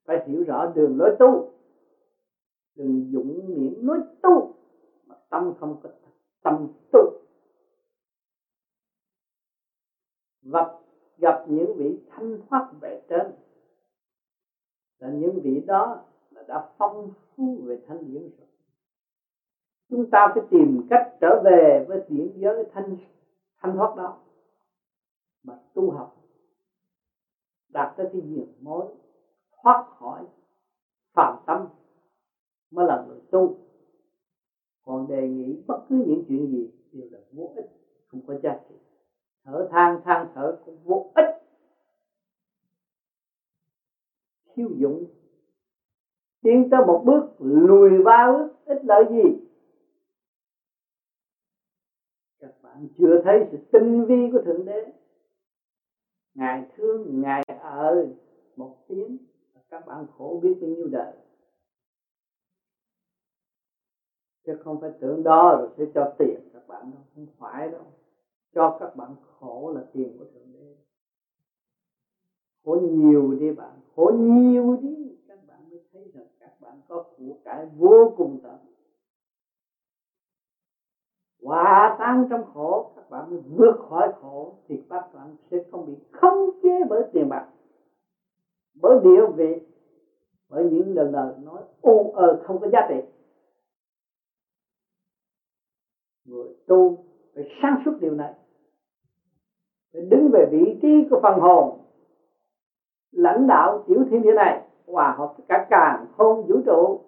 phải 0.04 0.24
hiểu 0.26 0.42
rõ 0.42 0.66
đường 0.74 0.98
lối 0.98 1.10
tu. 1.18 1.48
Đừng 2.74 3.10
dụng 3.12 3.56
miệng 3.56 3.86
nói 3.86 3.98
tu, 4.22 4.54
mà 5.06 5.14
tâm 5.30 5.52
không 5.60 5.80
có 5.82 5.88
tâm 6.42 6.66
tu. 6.92 7.00
Gặp 10.42 10.66
gặp 11.18 11.44
những 11.48 11.74
vị 11.76 11.96
thanh 12.08 12.38
thoát 12.48 12.72
về 12.80 13.04
trên 13.08 13.32
là 15.02 15.08
những 15.08 15.40
vị 15.42 15.62
đó 15.66 16.04
là 16.30 16.42
đã 16.48 16.68
phong 16.78 17.10
phú 17.36 17.60
về 17.64 17.80
thanh 17.86 18.12
điển 18.12 18.22
rồi. 18.22 18.48
Chúng 19.90 20.10
ta 20.10 20.32
phải 20.34 20.44
tìm 20.50 20.86
cách 20.90 21.16
trở 21.20 21.42
về 21.44 21.84
với 21.88 22.04
điển 22.08 22.32
giới 22.36 22.64
thanh 22.72 22.96
thanh 23.58 23.76
thoát 23.76 23.96
đó 23.96 24.18
mà 25.42 25.54
tu 25.74 25.90
học, 25.90 26.16
đạt 27.68 27.96
tới 27.96 28.08
cái 28.12 28.22
diệt 28.22 28.48
mối 28.60 28.86
thoát 29.62 29.86
khỏi 29.98 30.24
phạm 31.12 31.42
tâm 31.46 31.66
mới 32.70 32.86
là 32.86 33.04
người 33.08 33.20
tu. 33.30 33.56
Còn 34.84 35.08
đề 35.08 35.28
nghị 35.28 35.62
bất 35.66 35.84
cứ 35.88 35.96
những 36.06 36.24
chuyện 36.28 36.50
gì 36.50 36.70
đều 36.92 37.08
là 37.10 37.18
vô 37.32 37.52
ích, 37.56 37.66
không 38.06 38.20
có 38.26 38.34
giá 38.42 38.60
trị. 38.68 38.74
Thở 39.44 39.68
than 39.70 40.00
than 40.04 40.26
thở 40.34 40.58
cũng 40.64 40.78
vô 40.84 41.12
ích 41.14 41.42
chiêu 44.56 44.70
dụng. 44.76 45.04
Tiến 46.42 46.68
tới 46.70 46.80
một 46.86 47.02
bước, 47.06 47.28
lùi 47.38 47.90
ba 48.04 48.32
bước 48.32 48.52
ít 48.64 48.84
lợi 48.84 49.04
gì? 49.10 49.46
Các 52.40 52.62
bạn 52.62 52.88
chưa 52.98 53.22
thấy 53.24 53.48
sự 53.52 53.58
tinh 53.72 54.04
vi 54.04 54.30
của 54.32 54.42
thượng 54.44 54.64
đế. 54.64 54.92
Ngài 56.34 56.70
thương, 56.76 57.20
ngài 57.20 57.42
ở 57.60 58.08
một 58.56 58.76
tiếng 58.88 59.18
các 59.72 59.86
bạn 59.86 60.06
khổ 60.18 60.40
biết 60.42 60.54
bao 60.60 60.70
nhiêu 60.70 60.88
đời. 60.88 61.12
Chứ 64.46 64.58
không 64.64 64.80
phải 64.80 64.90
tưởng 65.00 65.22
đó 65.22 65.56
rồi 65.58 65.68
sẽ 65.76 65.84
cho 65.94 66.14
tiền 66.18 66.40
các 66.52 66.68
bạn 66.68 66.90
đâu, 66.90 67.02
không 67.14 67.26
phải 67.38 67.70
đâu. 67.70 67.84
Cho 68.54 68.76
các 68.80 68.96
bạn 68.96 69.14
khổ 69.22 69.72
là 69.74 69.84
tiền 69.92 70.18
của 70.18 70.24
thượng 70.24 70.52
đế. 70.52 70.76
Khổ 72.64 72.80
nhiều 72.82 73.32
đi 73.40 73.50
bạn 73.52 73.80
khổ 73.96 74.12
nhiều 74.14 74.74
đi. 74.74 75.14
Các 75.28 75.38
bạn 75.46 75.70
mới 75.70 75.80
thấy 75.92 76.10
rằng 76.14 76.26
các 76.40 76.60
bạn 76.60 76.80
có 76.88 76.98
của 77.16 77.34
cải 77.44 77.66
vô 77.78 78.12
cùng 78.16 78.38
tận. 78.42 78.56
Hòa 81.42 81.96
tan 81.98 82.24
trong 82.30 82.44
khổ, 82.44 82.92
các 82.96 83.10
bạn 83.10 83.30
mới 83.30 83.38
vượt 83.38 83.74
khỏi 83.88 84.08
khổ, 84.20 84.54
thì 84.68 84.76
các 84.88 85.12
bạn 85.12 85.34
sẽ 85.50 85.58
không 85.70 85.86
bị 85.86 85.92
khống 86.12 86.50
chế 86.62 86.84
bởi 86.88 87.02
tiền 87.12 87.28
bạc. 87.28 87.44
Bởi 88.74 88.96
địa 89.02 89.26
vị, 89.34 89.58
bởi 90.48 90.64
những 90.64 90.94
lời 90.94 91.06
lời 91.06 91.32
nói 91.42 91.62
ô 91.80 92.10
ờ 92.14 92.42
không 92.42 92.58
có 92.60 92.66
giá 92.72 92.80
trị. 92.88 92.94
Người 96.24 96.52
tu 96.66 96.96
phải 97.34 97.44
sáng 97.62 97.76
suốt 97.84 97.92
điều 98.00 98.14
này. 98.14 98.32
Phải 99.92 100.02
đứng 100.02 100.30
về 100.32 100.44
vị 100.50 100.78
trí 100.82 100.88
của 101.10 101.16
phần 101.22 101.38
hồn 101.38 101.78
lãnh 103.12 103.46
đạo 103.46 103.84
tiểu 103.86 104.04
thiên 104.10 104.22
địa 104.22 104.34
này, 104.34 104.68
hòa 104.86 105.14
hợp 105.18 105.34
tất 105.36 105.44
cả 105.48 105.66
càng 105.70 106.06
không 106.16 106.44
vũ 106.46 106.60
trụ, 106.66 107.00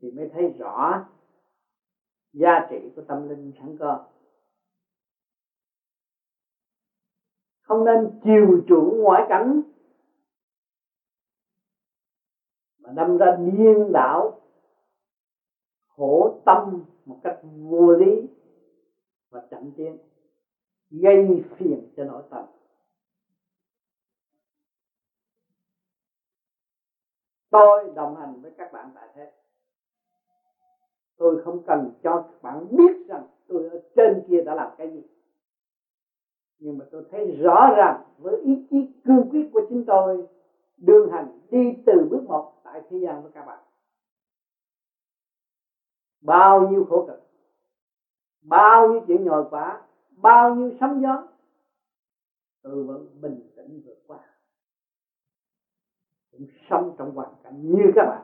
thì 0.00 0.10
mới 0.10 0.26
thấy 0.32 0.48
rõ 0.58 1.00
giá 2.32 2.66
trị 2.70 2.90
của 2.96 3.02
tâm 3.02 3.28
linh 3.28 3.52
sẵn 3.58 3.76
có. 3.78 4.06
Không 7.62 7.84
nên 7.84 8.08
chiều 8.22 8.58
chuộng 8.66 9.00
ngoại 9.02 9.22
cảnh, 9.28 9.60
mà 12.78 12.90
đâm 12.90 13.16
ra 13.16 13.30
điên 13.30 13.92
đảo, 13.92 14.40
khổ 15.86 16.42
tâm 16.44 16.82
một 17.04 17.16
cách 17.22 17.36
vô 17.42 17.92
lý 17.92 18.26
và 19.30 19.40
chậm 19.50 19.70
tiến, 19.76 19.96
gây 20.90 21.42
phiền 21.56 21.88
cho 21.96 22.04
nội 22.04 22.22
tâm. 22.30 22.44
Tôi 27.50 27.88
đồng 27.94 28.16
hành 28.16 28.40
với 28.40 28.50
các 28.50 28.72
bạn 28.72 28.90
tại 28.94 29.08
thế. 29.14 29.30
Tôi 31.16 31.36
không 31.36 31.58
cần 31.66 31.88
cho 32.02 32.18
các 32.18 32.42
bạn 32.42 32.76
biết 32.76 33.06
rằng 33.08 33.24
tôi 33.46 33.68
ở 33.68 33.76
trên 33.94 34.24
kia 34.28 34.40
đã 34.40 34.54
làm 34.54 34.68
cái 34.76 34.92
gì. 34.92 35.02
Nhưng 36.58 36.78
mà 36.78 36.84
tôi 36.90 37.02
thấy 37.10 37.30
rõ 37.30 37.70
ràng 37.76 38.02
với 38.18 38.36
ý 38.40 38.66
chí 38.70 38.84
cương 39.04 39.28
quyết 39.30 39.50
của 39.52 39.60
chính 39.68 39.84
tôi, 39.86 40.22
đường 40.76 41.10
hành 41.10 41.38
đi 41.50 41.82
từ 41.86 42.06
bước 42.10 42.24
một 42.26 42.60
tại 42.64 42.80
thế 42.88 42.96
gian 42.96 43.22
với 43.22 43.30
các 43.34 43.42
bạn. 43.42 43.58
Bao 46.20 46.62
nhiêu 46.62 46.82
khổ 46.88 47.04
cực, 47.06 47.20
bao 48.42 48.86
nhiêu 48.90 49.00
chuyện 49.06 49.24
nhồi 49.24 49.44
quả 49.50 49.80
bao 50.10 50.54
nhiêu 50.54 50.70
sóng 50.80 51.00
gió, 51.02 51.26
tôi 52.62 52.84
vẫn 52.84 53.20
bình 53.20 53.50
tĩnh 53.56 53.80
vượt 53.84 53.98
qua 54.06 54.29
cũng 56.40 56.48
sống 56.70 56.94
trong 56.98 57.14
hoàn 57.14 57.30
cảnh 57.42 57.74
như 57.74 57.92
các 57.94 58.04
bạn. 58.04 58.22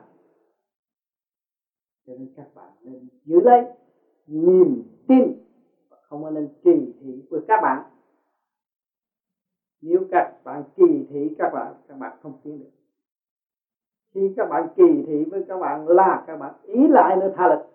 Cho 2.07 2.13
nên 2.13 2.33
các 2.35 2.55
bạn 2.55 2.73
nên 2.81 3.07
giữ 3.25 3.41
lấy 3.41 3.61
niềm 4.27 4.83
tin 5.07 5.33
và 5.89 5.97
không 6.01 6.33
nên 6.33 6.49
kỳ 6.63 6.93
thị 6.99 7.27
với 7.29 7.41
các 7.47 7.59
bạn. 7.61 7.83
Nếu 9.81 10.07
các 10.11 10.41
bạn 10.43 10.63
kỳ 10.75 11.07
thị 11.09 11.35
các 11.37 11.49
bạn 11.53 11.73
các 11.87 11.99
bạn 11.99 12.17
không 12.21 12.39
tiến 12.43 12.59
được. 12.59 12.71
Khi 14.13 14.33
các 14.37 14.45
bạn 14.49 14.73
kỳ 14.75 15.03
thị 15.05 15.23
với 15.23 15.45
các 15.47 15.57
bạn 15.57 15.87
là 15.87 16.23
các 16.27 16.35
bạn 16.35 16.53
ý 16.63 16.87
lại 16.87 17.15
nữa 17.15 17.33
tha 17.35 17.47
lực 17.47 17.65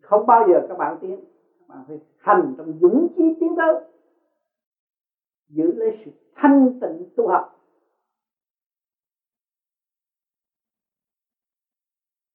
không 0.00 0.26
bao 0.26 0.48
giờ 0.48 0.66
các 0.68 0.78
bạn 0.78 0.98
tiến. 1.00 1.24
Các 1.58 1.68
bạn 1.68 1.84
phải 1.88 1.98
hành 2.18 2.54
trong 2.58 2.78
dũng 2.80 3.08
chí 3.16 3.22
tiến 3.40 3.54
tới, 3.56 3.74
giữ 5.48 5.72
lấy 5.72 6.02
sự 6.04 6.10
thanh 6.34 6.80
tịnh 6.80 7.04
tu 7.16 7.28
học. 7.28 7.59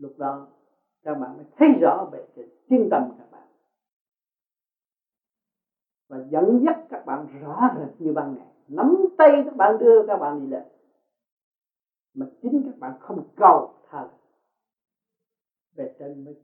Lúc 0.05 0.17
đó, 0.17 0.47
các 1.03 1.15
bạn 1.15 1.37
mới 1.37 1.45
thấy 1.55 1.67
rõ 1.81 2.09
về 2.11 2.25
cái 2.35 2.45
chân 2.69 2.87
tâm 2.91 3.11
các 3.17 3.31
bạn. 3.31 3.47
Và 6.07 6.17
dẫn 6.29 6.61
dắt 6.65 6.75
các 6.89 7.05
bạn 7.05 7.27
rõ 7.41 7.69
rệt 7.77 8.01
như 8.01 8.13
ban 8.13 8.35
ngày. 8.35 8.47
Nắm 8.67 9.05
tay 9.17 9.29
các 9.45 9.55
bạn 9.55 9.77
đưa 9.79 10.07
các 10.07 10.17
bạn 10.17 10.39
đi 10.39 10.47
lên. 10.47 10.63
Mà 12.13 12.25
chính 12.41 12.63
các 12.65 12.79
bạn 12.79 12.99
không 12.99 13.29
cầu 13.35 13.73
tha 13.89 14.07
về 15.75 15.95
trên 15.99 16.25
mới 16.25 16.35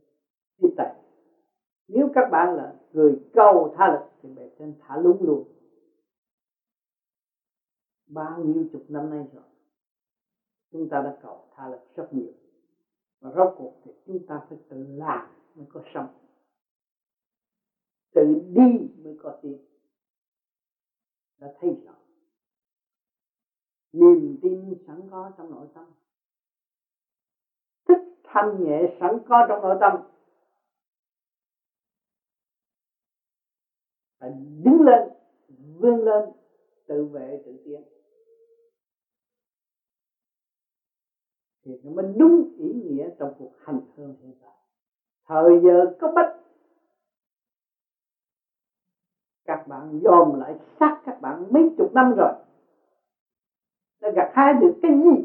đi 0.58 0.70
tay. 0.78 0.96
Nếu 1.88 2.10
các 2.16 2.30
bạn 2.32 2.56
là 2.56 2.76
người 2.92 3.30
cầu 3.34 3.74
tha 3.78 3.92
lực, 3.92 4.10
thì 4.22 4.30
bề 4.30 4.50
trên 4.60 4.74
thả 4.80 4.98
lúng 4.98 5.24
luôn. 5.24 5.44
Bao 8.08 8.40
nhiêu 8.40 8.66
chục 8.72 8.82
năm 8.88 9.10
nay 9.10 9.28
rồi, 9.34 9.44
chúng 10.72 10.90
ta 10.90 11.02
đã 11.02 11.18
cầu 11.22 11.48
tha 11.56 11.68
lực 11.68 11.80
rất 11.96 12.14
nhiều 12.14 12.32
và 13.22 13.32
rốt 13.36 13.54
cuộc 13.58 13.82
thì 13.84 13.92
chúng 14.06 14.26
ta 14.28 14.46
phải 14.50 14.58
tự 14.70 14.84
làm 14.98 15.30
mới 15.56 15.66
có 15.74 15.82
sống. 15.94 16.08
Tự 18.14 18.22
đi 18.54 18.90
mới 19.04 19.18
có 19.24 19.40
tiền. 19.42 19.58
Đã 21.38 21.48
thấy 21.60 21.72
rõ. 21.86 21.94
Niềm 23.92 24.38
tin 24.42 24.84
sẵn 24.88 25.08
có 25.12 25.32
trong 25.38 25.52
nội 25.52 25.68
tâm. 25.74 25.86
Thích 27.88 28.22
thanh 28.24 28.64
nhẹ 28.64 28.98
sẵn 29.00 29.18
có 29.28 29.46
trong 29.48 29.62
nội 29.62 29.76
tâm. 29.80 30.00
Phải 34.20 34.30
đứng 34.64 34.82
lên, 34.82 35.08
vươn 35.80 36.04
lên, 36.06 36.32
tự 36.88 37.06
vệ, 37.06 37.42
tự 37.46 37.62
tiến. 37.66 37.91
Thì 41.64 41.72
nó 41.84 41.92
mới 41.92 42.06
đúng 42.18 42.44
ý 42.58 42.72
nghĩa 42.74 43.10
trong 43.20 43.30
cuộc 43.38 43.52
hành 43.60 43.80
hương 43.96 44.14
hiện 44.22 44.34
tại. 44.42 44.52
Thời 45.28 45.60
giờ 45.64 45.86
có 46.00 46.08
bách 46.08 46.28
các 49.46 49.68
bạn 49.68 50.02
dòm 50.04 50.34
lại 50.34 50.56
sát 50.80 51.02
các 51.06 51.22
bạn 51.22 51.54
mấy 51.54 51.74
chục 51.78 51.94
năm 51.94 52.14
rồi. 52.18 52.32
Đã 54.00 54.10
gặt 54.16 54.28
hái 54.32 54.54
được 54.54 54.80
cái 54.82 54.92
gì? 54.92 55.24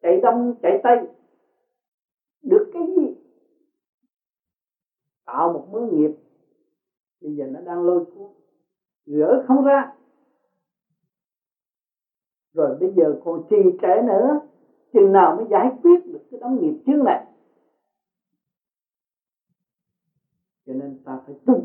Chạy 0.00 0.18
đông, 0.22 0.52
chạy 0.62 0.76
tây. 0.82 1.06
Được 2.42 2.70
cái 2.72 2.82
gì? 2.96 3.12
Tạo 5.24 5.48
một 5.48 5.68
mối 5.68 5.82
nghiệp. 5.82 6.10
Bây 7.20 7.34
giờ 7.34 7.46
nó 7.46 7.60
đang 7.60 7.82
lôi 7.82 8.00
cuốn. 8.14 8.30
Gỡ 9.06 9.38
không 9.46 9.62
ra 9.62 9.92
rồi 12.56 12.72
bây 12.80 12.90
giờ 12.96 13.14
còn 13.24 13.40
trì 13.50 13.56
trễ 13.82 14.00
nữa, 14.06 14.38
chừng 14.92 15.12
nào 15.12 15.32
mới 15.32 15.46
giải 15.50 15.70
quyết 15.82 16.06
được 16.06 16.20
cái 16.30 16.38
đóng 16.40 16.60
nghiệp 16.60 16.74
trước 16.86 17.02
này. 17.04 17.20
Cho 20.66 20.74
nên 20.74 20.96
ta 21.04 21.18
phải 21.26 21.34
tu 21.46 21.60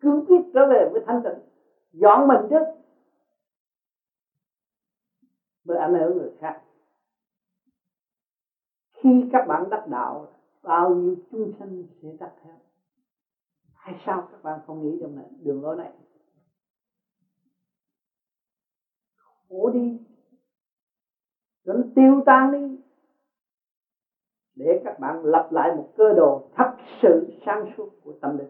cương 0.00 0.24
quyết 0.26 0.42
trở 0.52 0.60
về 0.70 0.84
với 0.92 1.00
thanh 1.06 1.22
tịnh 1.24 1.38
dọn 1.92 2.26
mình 2.28 2.40
trước, 2.50 2.64
mới 5.64 5.78
ảnh 5.78 5.94
hưởng 5.94 6.16
người 6.16 6.30
khác. 6.38 6.60
Khi 8.90 9.24
các 9.32 9.46
bạn 9.48 9.70
đắc 9.70 9.86
đạo, 9.86 10.26
bao 10.62 10.90
nhiêu 10.94 11.14
chúng 11.30 11.48
sinh 11.58 11.84
sẽ 12.02 12.08
đắc 12.18 12.30
theo. 12.42 12.54
Hay 13.74 13.94
sao 14.06 14.28
các 14.30 14.42
bạn 14.42 14.58
không 14.66 14.82
nghĩ 14.82 14.96
trong 15.00 15.14
này, 15.14 15.26
đường 15.38 15.62
lối 15.62 15.76
này? 15.76 15.92
Khổ 19.48 19.68
đi. 19.68 19.98
Rồi 21.64 21.76
nó 21.76 21.82
tiêu 21.94 22.20
tan 22.26 22.52
đi. 22.52 22.76
Để 24.54 24.80
các 24.84 24.98
bạn 24.98 25.24
lập 25.24 25.48
lại 25.50 25.70
một 25.70 25.84
cơ 25.96 26.12
đồ 26.12 26.50
thật 26.52 26.68
sự 27.02 27.30
sáng 27.46 27.64
suốt 27.76 27.88
của 28.02 28.12
tâm 28.20 28.36
linh. 28.36 28.48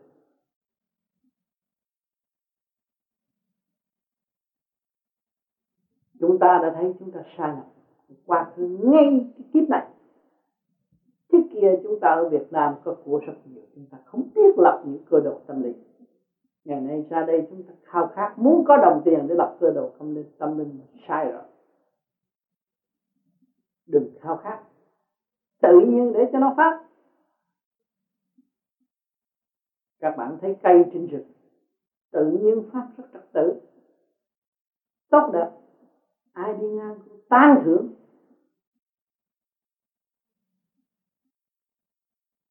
Chúng 6.21 6.39
ta 6.39 6.59
đã 6.59 6.71
thấy 6.71 6.93
chúng 6.99 7.11
ta 7.11 7.21
sai 7.37 7.53
lầm 7.53 7.65
qua 8.27 8.53
khứ 8.57 8.67
ngay 8.67 9.25
cái 9.37 9.45
kiếp 9.53 9.69
này. 9.69 9.85
Trước 11.33 11.39
kia 11.51 11.75
chúng 11.83 11.97
ta 12.01 12.09
ở 12.09 12.29
Việt 12.31 12.53
Nam 12.53 12.75
có 12.85 12.93
của 13.05 13.19
rất 13.27 13.33
nhiều, 13.45 13.63
chúng 13.75 13.87
ta 13.91 13.99
không 14.05 14.23
biết 14.35 14.55
lập 14.57 14.83
những 14.87 14.99
cơ 15.11 15.21
đồ 15.21 15.41
tâm 15.47 15.63
linh 15.63 15.88
ngày 16.69 16.81
nay 16.81 17.07
ra 17.11 17.23
đây 17.23 17.47
chúng 17.51 17.63
ta 17.63 17.73
khao 17.83 18.07
khát, 18.15 18.35
muốn 18.39 18.65
có 18.69 18.77
đồng 18.77 19.03
tiền 19.05 19.27
để 19.29 19.35
lập 19.35 19.57
cơ 19.61 19.71
đồ, 19.71 19.91
không 19.99 20.15
linh 20.15 20.27
tâm 20.39 20.59
linh 20.59 20.81
sai 21.09 21.31
rồi. 21.31 21.43
Đừng 23.87 24.17
khao 24.21 24.37
khát. 24.37 24.63
Tự 25.63 25.81
nhiên 25.81 26.13
để 26.13 26.31
cho 26.33 26.39
nó 26.39 26.55
phát. 26.57 26.85
Các 29.99 30.17
bạn 30.17 30.39
thấy 30.41 30.59
cây 30.63 30.85
trên 30.93 31.07
rừng, 31.07 31.33
tự 32.11 32.31
nhiên 32.31 32.63
phát 32.73 32.89
rất 32.97 33.05
trật 33.13 33.33
tự. 33.33 33.61
Tốt 35.09 35.31
đẹp. 35.33 35.49
Ai 36.33 36.55
đi 36.55 36.69
ngang 36.69 36.99
cũng 37.05 37.19
tan 37.29 37.63
thưởng. 37.65 37.95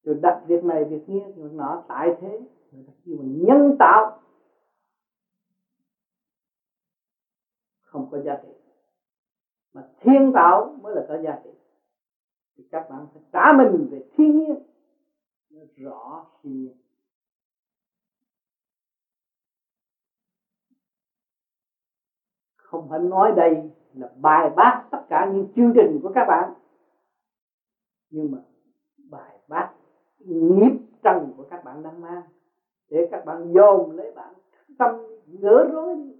Rồi 0.04 0.16
đặt 0.22 0.44
việc 0.48 0.64
này, 0.64 0.84
việc 0.84 1.02
kia, 1.08 1.32
việc 1.36 1.52
nọ, 1.52 1.86
tại 1.88 2.18
thế 2.20 2.57
người 2.72 2.84
ta 2.88 2.94
kêu 3.06 3.18
mình 3.18 3.46
nhân 3.46 3.76
tạo. 3.80 4.22
Không 7.82 8.08
có 8.12 8.20
giá 8.20 8.36
trị. 8.44 8.50
Mà 9.74 9.88
thiên 10.00 10.32
tạo 10.34 10.78
mới 10.82 10.96
là 10.96 11.06
có 11.08 11.22
giá 11.22 11.42
trị. 11.44 11.50
Thì 12.56 12.64
các 12.72 12.90
bạn 12.90 13.08
phải 13.14 13.24
trả 13.32 13.54
mình 13.58 13.88
về 13.92 14.10
thiên 14.14 14.38
nhiên. 14.38 14.56
Nó 15.50 15.62
rõ 15.76 16.26
thiên 16.44 16.64
nhiên. 16.64 16.78
Không 22.56 22.88
phải 22.90 23.00
nói 23.00 23.34
đây 23.36 23.72
là 23.94 24.12
bài 24.22 24.50
bác 24.56 24.88
tất 24.92 25.06
cả 25.10 25.30
những 25.34 25.52
chương 25.56 25.74
trình 25.76 26.00
của 26.04 26.12
các 26.16 26.26
bạn. 26.28 26.54
Nhưng 28.10 28.32
mà 28.32 28.38
bài 28.98 29.40
bác 29.48 29.74
nghiệp 30.20 30.72
trần 31.04 31.34
của 31.38 31.48
các 31.50 31.64
bạn 31.64 31.84
đang 31.84 32.02
mang 32.02 32.24
để 32.90 33.08
các 33.12 33.26
bạn 33.26 33.54
dồn 33.56 33.92
lấy 33.92 34.12
bạn 34.16 34.34
tâm 34.78 34.90
ngỡ 35.28 35.64
rối 35.72 35.96
đi. 35.96 36.14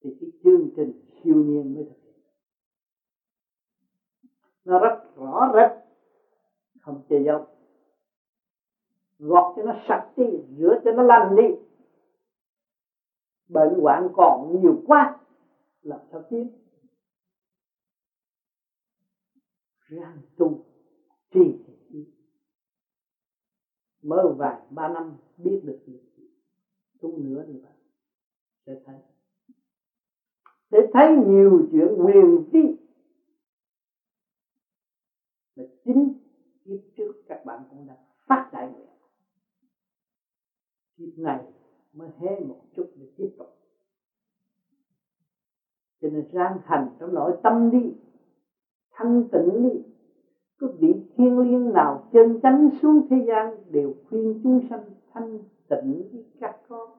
Thì 0.00 0.16
cái 0.20 0.30
chương 0.42 0.68
trình 0.76 0.92
siêu 1.22 1.34
nhiên 1.34 1.74
mới 1.74 1.84
thực 1.84 2.02
hiện. 2.02 2.14
Nó 4.64 4.78
rất 4.78 5.16
rõ 5.16 5.52
rệt, 5.54 5.68
không 6.80 7.02
che 7.08 7.16
giấu. 7.26 7.46
Gọt 9.18 9.56
cho 9.56 9.62
nó 9.62 9.72
sạch 9.88 10.12
đi, 10.16 10.24
rửa 10.58 10.74
cho 10.84 10.92
nó 10.92 11.02
lành 11.02 11.36
đi. 11.36 11.44
Bệnh 13.48 13.78
hoạn 13.80 14.08
còn 14.14 14.60
nhiều 14.60 14.82
quá, 14.86 15.20
làm 15.82 16.00
sao 16.10 16.22
tiến 16.30 16.50
ráng 19.88 20.18
tu, 20.36 20.64
trì 21.30 21.58
mới 24.02 24.32
vài 24.36 24.66
ba 24.70 24.88
năm 24.88 25.16
biết 25.36 25.60
được 25.64 25.78
gì. 25.86 25.98
Chút 27.00 27.14
nữa 27.18 27.44
thì 27.46 27.58
bạn 27.62 27.72
sẽ 28.66 28.80
thấy. 28.84 28.96
Để 30.70 30.78
thấy 30.92 31.16
nhiều 31.26 31.62
chuyện 31.72 31.96
huyền 31.98 32.48
vi. 32.52 32.76
Là 35.54 35.64
chính 35.84 36.14
kiếp 36.64 36.78
trước 36.96 37.12
các 37.28 37.44
bạn 37.44 37.62
cũng 37.70 37.86
đã 37.86 37.96
phát 38.26 38.50
đại 38.52 38.70
nguyện. 38.70 38.88
Kiếp 40.96 41.18
này 41.18 41.52
mới 41.92 42.08
hé 42.18 42.40
một 42.40 42.60
chút 42.76 42.92
để 42.96 43.06
tiếp 43.16 43.34
tục. 43.38 43.48
Cho 46.00 46.08
nên 46.08 46.28
ráng 46.32 46.58
hành 46.64 46.96
trong 47.00 47.14
nội 47.14 47.32
tâm 47.42 47.70
đi. 47.70 47.92
Thanh 48.90 49.28
tịnh 49.32 49.62
đi 49.62 49.82
có 50.62 50.68
vị 50.78 50.94
thiên 51.16 51.38
liêng 51.38 51.72
nào 51.72 52.08
chân 52.12 52.40
chánh 52.42 52.68
xuống 52.82 53.06
thế 53.10 53.24
gian 53.28 53.56
đều 53.70 53.92
khuyên 54.08 54.40
chúng 54.42 54.60
sanh 54.70 54.90
thanh 55.12 55.38
tịnh 55.68 56.08
với 56.12 56.24
các 56.40 56.56
con. 56.68 56.90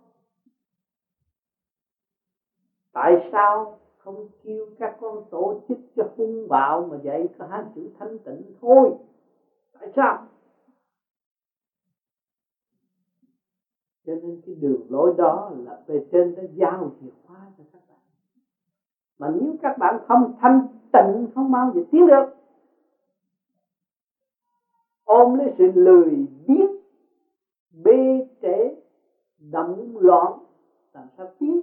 Tại 2.92 3.30
sao 3.32 3.76
không 3.98 4.28
kêu 4.44 4.68
các 4.80 4.96
con 5.00 5.24
tổ 5.32 5.54
chức 5.68 5.78
cho 5.96 6.04
hung 6.18 6.48
bạo 6.50 6.88
mà 6.92 6.98
dạy 7.04 7.30
có 7.38 7.46
hai 7.46 7.64
chữ 7.76 7.90
thanh 8.00 8.18
tịnh 8.20 8.54
thôi? 8.62 8.92
Tại 9.80 9.90
sao? 9.96 10.28
Cho 14.06 14.14
nên 14.16 14.38
cái 14.46 14.56
đường 14.56 14.86
lối 14.90 15.14
đó 15.18 15.52
là 15.58 15.80
về 15.88 16.06
trên 16.12 16.36
đã 16.36 16.44
giao 16.56 16.92
chìa 17.02 17.10
khóa 17.28 17.52
cho 17.58 17.64
các 17.74 17.82
bạn. 17.90 18.00
Mà 19.18 19.30
nếu 19.30 19.56
các 19.62 19.78
bạn 19.78 20.00
không 20.08 20.34
thanh 20.40 20.62
tịnh, 20.94 21.28
không 21.36 21.52
bao 21.52 21.72
giờ 21.76 21.82
tiến 21.92 22.08
được 22.08 22.43
ôm 25.04 25.38
lấy 25.38 25.54
sự 25.58 25.72
lười 25.76 26.28
biếng, 26.48 26.72
bê 27.72 28.28
trễ 28.42 28.76
đậm 29.38 29.96
loạn 29.96 30.34
làm 30.94 31.08
sao 31.18 31.36
tiến? 31.40 31.62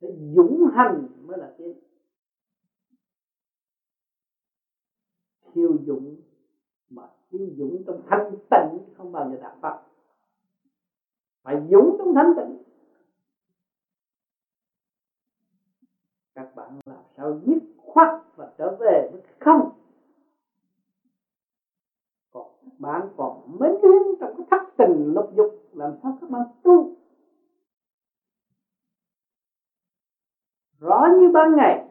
Phải 0.00 0.10
dũng 0.34 0.68
hành 0.72 1.08
mới 1.22 1.38
là 1.38 1.54
tiến. 1.58 1.78
Thiêu 5.52 5.78
dũng 5.86 6.16
mà 6.90 7.08
thiêu 7.30 7.48
dũng 7.56 7.82
trong 7.86 8.02
thanh 8.06 8.30
tịnh 8.50 8.94
không 8.96 9.12
bao 9.12 9.30
giờ 9.30 9.38
đạt 9.42 9.56
pháp 9.60 9.86
phải 11.42 11.56
dũng 11.70 11.96
trong 11.98 12.14
thanh 12.14 12.32
tịnh. 12.36 12.62
Các 16.34 16.54
bạn 16.54 16.80
làm 16.86 17.04
sao 17.16 17.40
dứt 17.46 17.62
khoát 17.76 18.22
và 18.36 18.54
trở 18.58 18.76
về 18.80 19.08
với 19.12 19.19
ban 31.40 31.56
ngày. 31.56 31.86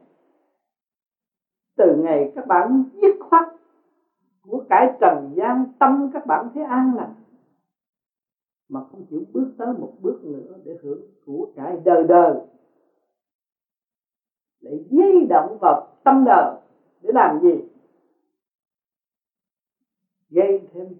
Từ 1.76 1.96
ngày 1.96 2.32
các 2.36 2.48
bạn 2.48 2.84
dứt 3.02 3.16
khoát 3.20 3.46
của 4.42 4.64
cải 4.70 4.88
trần 5.00 5.34
gian 5.36 5.66
tâm 5.80 6.10
các 6.14 6.26
bạn 6.26 6.50
thấy 6.54 6.64
an 6.64 6.96
lành. 6.96 7.14
Mà 8.70 8.80
không 8.92 9.04
chịu 9.10 9.24
bước 9.34 9.48
tới 9.58 9.74
một 9.74 9.92
bước 10.02 10.24
nữa 10.24 10.58
để 10.64 10.72
hưởng 10.82 11.02
của 11.26 11.48
cải 11.56 11.78
đời 11.86 12.04
đời. 12.04 12.40
Để 14.62 14.72
di 14.90 15.26
động 15.30 15.58
vào 15.62 16.00
tâm 16.04 16.24
đời 16.26 16.56
để 17.02 17.10
làm 17.14 17.42
gì? 17.42 17.64
Gây 20.30 20.66
thêm 20.74 20.94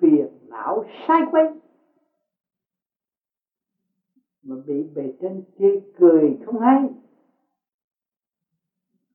phiền 0.00 0.28
não 0.48 0.84
sai 1.08 1.20
quay 1.30 1.44
mà 4.42 4.56
bị 4.66 4.82
bề 4.94 5.10
trên 5.20 5.40
chê 5.58 5.76
cười 5.98 6.38
không 6.44 6.60
hay 6.60 6.90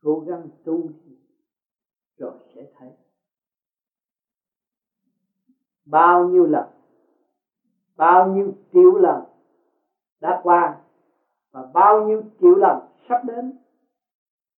cố 0.02 0.24
gắng 0.28 0.48
tu 0.64 0.90
rồi 2.18 2.34
sẽ 2.56 2.66
thấy. 2.78 2.92
Bao 5.86 6.30
nhiêu 6.30 6.46
lần, 6.46 6.66
bao 7.96 8.34
nhiêu 8.36 8.50
triệu 8.72 8.98
lần 8.98 9.24
đã 10.20 10.42
qua 10.44 10.84
và 11.52 11.64
bao 11.74 12.08
nhiêu 12.08 12.22
triệu 12.40 12.56
lần 12.56 12.78
sắp 13.10 13.24
đến, 13.28 13.54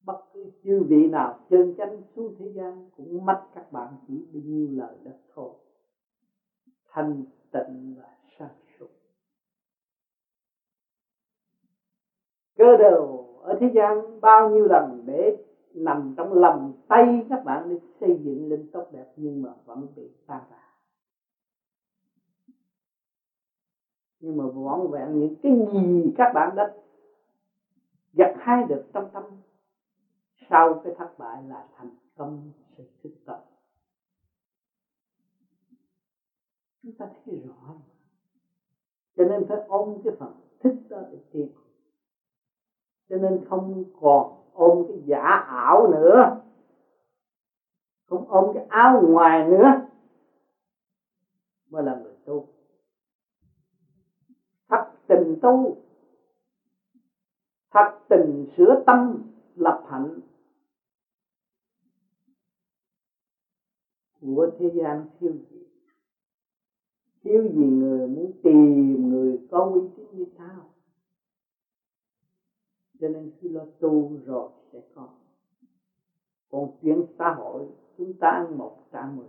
bất 0.02 0.18
cứ 0.34 0.48
chư 0.64 0.84
vị 0.90 1.08
nào 1.08 1.46
chân 1.50 1.74
chánh 1.78 2.02
xuống 2.16 2.36
thế 2.38 2.52
gian 2.56 2.90
cũng 2.98 3.26
mất 3.26 3.50
các 3.54 3.72
bạn 3.72 3.98
chỉ 4.08 4.26
bao 4.34 4.42
nhiêu 4.46 4.68
lời 4.72 4.98
đất 5.04 5.18
thôi. 5.34 5.50
Thanh 6.88 7.24
tịnh 7.52 7.96
và 7.98 8.18
sáng 8.38 8.56
suốt. 8.78 8.88
Cơ 12.56 12.76
đồ 12.76 13.33
ở 13.44 13.54
thế 13.60 13.68
gian 13.74 14.22
bao 14.22 14.46
nhiêu 14.48 14.66
lần 14.66 15.02
để 15.06 15.32
nằm 15.74 16.14
trong 16.18 16.34
lòng 16.34 16.74
tay 16.88 17.26
các 17.30 17.44
bạn 17.44 17.70
để 17.70 17.76
xây 18.00 18.16
dựng 18.24 18.50
lên 18.50 18.66
tốt 18.72 18.84
đẹp 18.92 19.06
nhưng 19.16 19.42
mà 19.42 19.50
vẫn 19.66 19.88
bị 19.96 20.10
tan 20.28 20.42
rã. 20.50 20.58
Nhưng 24.20 24.38
mà 24.38 24.48
vỏn 24.48 24.88
vẹn 24.92 25.20
những 25.20 25.32
cái 25.44 25.52
gì 25.74 26.10
các 26.16 26.30
bạn 26.34 26.56
đã 26.56 26.64
gặt 28.14 28.32
hai 28.36 28.64
được 28.64 28.82
trong 28.94 29.08
tâm, 29.14 29.24
sau 30.50 30.74
cái 30.84 30.94
thất 30.98 31.18
bại 31.18 31.42
là 31.44 31.66
thành 31.72 31.90
công 32.16 32.52
sự 32.78 32.84
thức 33.04 33.12
tập 33.26 33.38
chúng 36.84 36.92
ta 36.92 37.06
thấy 37.26 37.36
rõ 37.46 37.76
cho 39.18 39.24
nên 39.26 39.44
phải 39.48 39.58
ôm 39.68 39.98
cái 40.04 40.14
phần 40.18 40.32
thích 40.60 40.74
đó 40.90 41.04
để 41.12 41.18
tìm 41.32 41.48
cho 43.14 43.18
nên 43.20 43.46
không 43.50 43.84
còn 44.02 44.44
ôm 44.54 44.84
cái 44.88 44.98
giả 45.06 45.22
ảo 45.48 45.88
nữa. 45.88 46.42
Không 48.06 48.28
ôm 48.28 48.52
cái 48.54 48.66
áo 48.70 49.02
ngoài 49.02 49.44
nữa. 49.44 49.82
Mới 51.70 51.84
là 51.84 51.94
người 51.94 52.14
tu. 52.26 52.46
Thật 54.68 54.92
tình 55.08 55.36
tu. 55.42 55.76
Thật 57.72 58.00
tình 58.10 58.46
sửa 58.58 58.84
tâm, 58.86 59.24
lập 59.56 59.84
hạnh. 59.90 60.20
Của 64.22 64.48
thế 64.58 64.70
gian 64.74 65.06
siêu 65.20 65.34
gì? 65.50 65.68
Thiếu 67.24 67.44
gì 67.44 67.66
người 67.66 68.08
muốn 68.08 68.32
tìm 68.44 69.10
người 69.10 69.48
có 69.52 69.70
uy 69.74 69.82
tín 69.96 70.06
như 70.12 70.26
sao 70.38 70.73
cho 73.04 73.10
nên 73.10 73.32
khi 73.40 73.50
lo 73.50 73.66
tu 73.80 74.18
rồi 74.26 74.50
sẽ 74.72 74.80
có. 74.96 75.08
Còn 76.52 76.70
chuyện 76.82 77.04
xã 77.18 77.30
hội, 77.30 77.68
chúng 77.98 78.14
ta 78.20 78.30
ăn 78.30 78.58
một 78.58 78.84
trả 78.92 79.06
mười. 79.06 79.28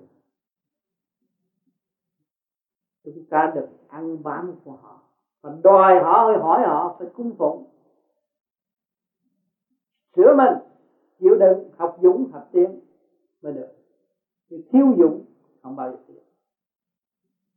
Chúng 3.04 3.24
ta 3.30 3.52
được 3.54 3.68
ăn 3.88 4.22
bám 4.22 4.54
của 4.64 4.72
họ. 4.72 5.02
Và 5.40 5.50
đòi 5.62 6.00
họ 6.00 6.38
hỏi 6.40 6.62
họ 6.66 6.96
phải 6.98 7.08
cung 7.14 7.34
phụng. 7.38 7.64
Sửa 10.16 10.34
mình, 10.36 10.52
chịu 11.18 11.34
đựng, 11.40 11.70
học 11.76 11.96
dũng, 12.02 12.30
học 12.32 12.48
tiến 12.52 12.80
mới 13.42 13.52
được. 13.52 13.72
Thì 14.48 14.64
thiếu 14.68 14.94
dũng 14.98 15.24
không 15.62 15.76
bao 15.76 15.90
giờ 15.90 15.96
tiến 16.06 16.22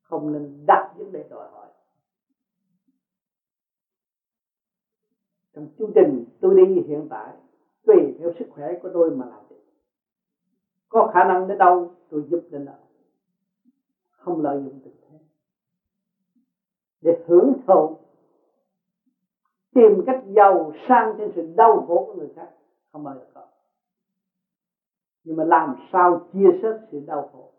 không 0.01 0.34
nên 0.34 0.65
đặt 0.67 0.93
vấn 0.97 1.12
đề 1.12 1.27
đòi 1.30 1.49
hỏi. 1.51 1.66
Trong 5.58 5.67
chương 5.78 5.91
trình 5.96 6.26
tôi 6.41 6.56
đi 6.56 6.82
hiện 6.88 7.08
tại, 7.10 7.34
tùy 7.86 8.15
theo 8.20 8.30
sức 8.39 8.46
khỏe 8.50 8.74
của 8.82 8.89
tôi 8.93 9.12
mà 9.12 9.26
làm. 9.26 9.43
Được 9.50 9.56
có 10.89 11.12
khả 11.13 11.24
năng 11.24 11.48
đến 11.48 11.58
đâu, 11.58 11.91
tôi 12.10 12.26
giúp 12.30 12.39
đến 12.50 12.65
đó. 12.65 12.74
Không 14.10 14.41
lợi 14.41 14.62
dụng 14.63 14.80
tình 14.84 14.93
thế. 15.02 15.17
Để 17.02 17.24
hưởng 17.26 17.54
thụ, 17.67 17.96
tìm 19.76 20.02
cách 20.06 20.24
giàu 20.36 20.72
sang 20.88 21.13
trên 21.17 21.32
sự 21.36 21.54
đau 21.56 21.86
khổ 21.88 22.04
của 22.08 22.13
người 22.13 22.30
khác, 22.36 22.50
không 22.91 23.04
bao 23.04 23.15
giờ 23.15 23.26
có. 23.34 23.48
Nhưng 25.24 25.38
mà 25.38 25.43
làm 25.43 25.76
sao 25.91 26.30
chia 26.34 26.50
sẻ 26.62 26.70
sự 26.91 27.04
đau 27.08 27.30
khổ? 27.32 27.52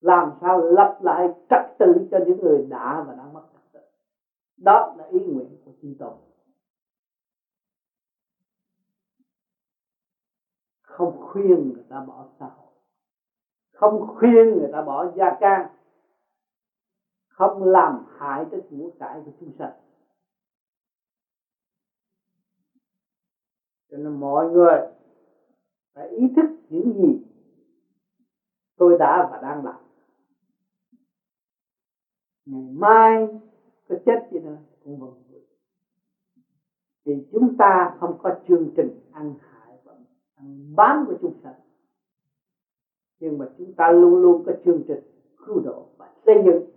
Làm 0.00 0.32
sao 0.40 0.58
lập 0.58 0.98
lại 1.02 1.28
trật 1.50 1.78
tự 1.78 2.08
cho 2.10 2.18
những 2.26 2.40
người 2.40 2.66
đã 2.68 3.04
và 3.06 3.14
đang 3.14 3.32
mất 3.32 3.42
trật 3.52 3.62
tự? 3.72 3.80
Đó 4.56 4.94
là 4.98 5.04
ý 5.04 5.26
nguyện 5.26 5.56
của 5.64 5.72
chư 5.82 5.94
tôn 5.98 6.25
không 10.96 11.20
khuyên 11.20 11.72
người 11.72 11.82
ta 11.88 12.00
bỏ 12.00 12.26
xã 12.38 12.46
hội. 12.46 12.72
Không 13.72 14.06
khuyên 14.06 14.54
người 14.54 14.68
ta 14.72 14.82
bỏ 14.82 15.06
gia 15.16 15.30
can. 15.40 15.66
Không 17.28 17.62
làm 17.62 18.04
hại 18.18 18.46
cái 18.50 18.60
của 18.70 18.90
cải 18.98 19.20
của 19.24 19.30
chúng 19.40 19.52
sanh. 19.58 19.70
Cho 23.90 23.96
nên 23.96 24.20
mọi 24.20 24.46
người 24.46 24.78
phải 25.94 26.08
ý 26.08 26.26
thức 26.36 26.46
những 26.68 26.92
gì 26.92 27.20
tôi 28.76 28.94
đã 28.98 29.28
và 29.30 29.38
đang 29.42 29.64
làm. 29.64 29.80
Ngày 32.44 32.70
mai 32.70 33.38
có 33.88 33.94
chết 34.04 34.28
gì 34.30 34.38
nữa 34.38 34.58
cũng 34.84 34.98
vẫn 34.98 35.26
vì 37.06 37.28
chúng 37.32 37.56
ta 37.58 37.96
không 38.00 38.18
có 38.18 38.30
chương 38.48 38.68
trình 38.76 38.90
ăn 39.12 39.34
hại 39.40 39.55
ăn 39.55 39.55
bám 40.76 41.04
của 41.06 41.14
chúng 41.20 41.34
sanh 41.42 41.54
nhưng 43.18 43.38
mà 43.38 43.46
chúng 43.58 43.72
ta 43.72 43.90
luôn 43.90 44.22
luôn 44.22 44.42
có 44.46 44.52
chương 44.64 44.82
trình 44.88 45.00
cứu 45.46 45.60
độ 45.60 45.86
và 45.96 46.12
xây 46.26 46.34
dựng. 46.44 46.70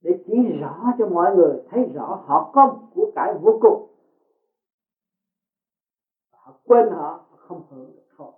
Để 0.00 0.24
chỉ 0.26 0.42
rõ 0.60 0.92
cho 0.98 1.06
mọi 1.06 1.34
người 1.34 1.62
thấy 1.68 1.84
rõ 1.94 2.22
họ 2.26 2.50
có 2.54 2.76
của 2.94 3.12
cải 3.14 3.34
vô 3.42 3.58
cùng. 3.60 3.88
Họ 6.30 6.54
quên 6.64 6.90
họ 6.90 7.24
không 7.36 7.62
hưởng 7.70 7.92
được 7.96 8.06
thôi 8.16 8.32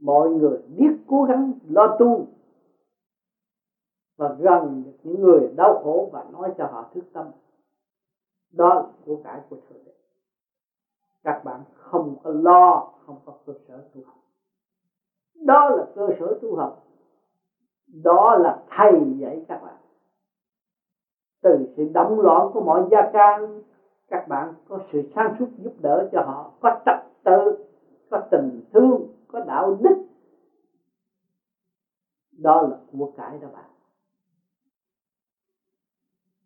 mọi 0.00 0.30
người 0.30 0.58
biết 0.76 0.90
cố 1.06 1.24
gắng, 1.24 1.52
lo 1.68 1.96
tu 1.98 2.26
và 4.16 4.36
gần 4.38 4.82
được 4.84 4.96
những 5.02 5.20
người 5.20 5.52
đau 5.56 5.80
khổ 5.84 6.10
và 6.12 6.24
nói 6.32 6.54
cho 6.58 6.66
họ 6.66 6.90
thức 6.94 7.04
tâm. 7.12 7.26
Đó 8.50 8.74
là 8.74 8.88
của 9.04 9.16
cải 9.24 9.40
của 9.50 9.56
thượng 9.68 9.79
các 11.22 11.44
bạn 11.44 11.60
không 11.74 12.14
có 12.22 12.30
lo, 12.30 12.92
không 13.06 13.16
có 13.24 13.32
cơ 13.46 13.52
sở 13.68 13.84
tu 13.94 14.00
học. 14.04 14.16
Đó 15.34 15.70
là 15.70 15.82
cơ 15.94 16.10
sở 16.18 16.38
tu 16.42 16.56
học. 16.56 16.86
Đó 17.86 18.34
là 18.34 18.64
thầy 18.68 19.16
dạy 19.18 19.44
các 19.48 19.62
bạn. 19.62 19.76
Từ 21.40 21.64
sự 21.76 21.84
động 21.84 22.20
loạn 22.20 22.50
của 22.52 22.60
mọi 22.60 22.86
gia 22.90 23.02
can, 23.12 23.60
các 24.08 24.28
bạn 24.28 24.52
có 24.68 24.78
sự 24.92 25.02
sáng 25.14 25.34
suốt 25.38 25.44
giúp 25.56 25.72
đỡ 25.78 26.08
cho 26.12 26.20
họ, 26.20 26.50
có 26.60 26.70
trật 26.84 26.94
tự, 27.24 27.64
có 28.10 28.18
tình 28.30 28.60
thương, 28.72 29.06
có 29.28 29.40
đạo 29.40 29.70
đức. 29.70 29.94
Đó 32.30 32.62
là 32.62 32.76
của 32.92 33.06
cải 33.16 33.38
đó 33.38 33.48
bạn. 33.48 33.70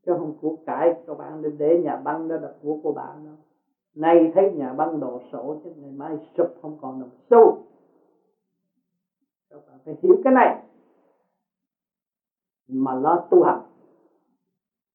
Chứ 0.07 0.15
không 0.19 0.33
của 0.41 0.53
cải, 0.67 0.91
các 1.07 1.19
bạn 1.19 1.43
nên 1.43 1.59
để 1.59 1.77
nhà 1.77 1.97
băng 1.97 2.29
đó 2.29 2.37
là 2.37 2.49
của 2.63 2.75
của 2.83 2.93
bạn 2.93 3.25
đâu 3.25 3.35
nay 3.94 4.28
thấy 4.35 4.48
nhà 4.48 4.72
băng 4.72 5.00
đổ 5.00 5.18
sổ, 5.33 5.54
chứ 5.64 5.70
ngày 5.76 5.92
mai 5.92 6.16
sụp, 6.37 6.46
không 6.62 6.76
còn 6.80 6.98
đồng 6.98 7.11
xu. 7.30 7.52
Các 9.50 9.66
bạn 9.66 9.78
phải 9.85 9.94
hiểu 10.02 10.14
cái 10.24 10.33
này. 10.33 10.54
Mà 12.66 12.94
lo 12.94 13.16
tu 13.30 13.42
học 13.42 13.70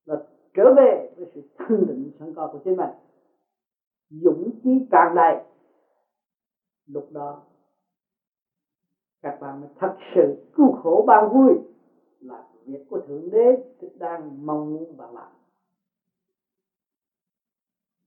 là 0.05 0.15
trở 0.53 0.71
về 0.75 1.13
với 1.15 1.25
sự 1.33 1.41
thanh 1.57 1.85
định 1.85 2.11
sẵn 2.19 2.33
có 2.33 2.47
của 2.51 2.59
chính 2.63 2.77
mình. 2.77 2.89
Dũng 4.09 4.51
chí 4.63 4.79
tràn 4.91 5.15
đầy. 5.15 5.37
Lúc 6.85 7.11
đó, 7.11 7.41
các 9.21 9.39
bạn 9.39 9.59
mới 9.59 9.69
thật 9.75 9.95
sự 10.15 10.35
cứu 10.53 10.71
khổ 10.71 11.03
bao 11.07 11.25
vui 11.27 11.53
là 12.19 12.43
việc 12.65 12.89
của 12.89 12.97
thượng 12.97 13.29
đế 13.29 13.55
đang 13.93 14.45
mong 14.45 14.73
muốn 14.73 14.97
bạn 14.97 15.13
làm 15.13 15.38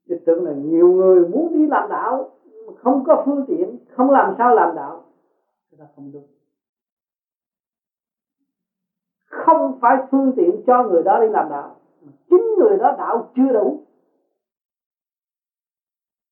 chứ 0.09 0.15
tưởng 0.25 0.45
là 0.45 0.53
nhiều 0.53 0.91
người 0.91 1.25
muốn 1.25 1.53
đi 1.53 1.67
làm 1.67 1.89
đạo, 1.89 2.25
mà 2.67 2.73
không 2.77 3.03
có 3.05 3.23
phương 3.25 3.45
tiện, 3.47 3.77
không 3.89 4.11
làm 4.11 4.33
sao 4.39 4.53
làm 4.53 4.75
đạo. 4.75 5.01
Cái 5.71 5.79
đó 5.79 5.85
không 5.95 6.13
đúng. 6.13 6.25
Không 9.25 9.73
phải 9.81 9.97
phương 10.11 10.33
tiện 10.37 10.63
cho 10.67 10.83
người 10.83 11.03
đó 11.03 11.19
đi 11.19 11.29
làm 11.29 11.49
đạo 11.49 11.77
chính 12.33 12.57
người 12.59 12.77
đó 12.77 12.91
đạo 12.91 13.31
chưa 13.35 13.53
đủ. 13.53 13.79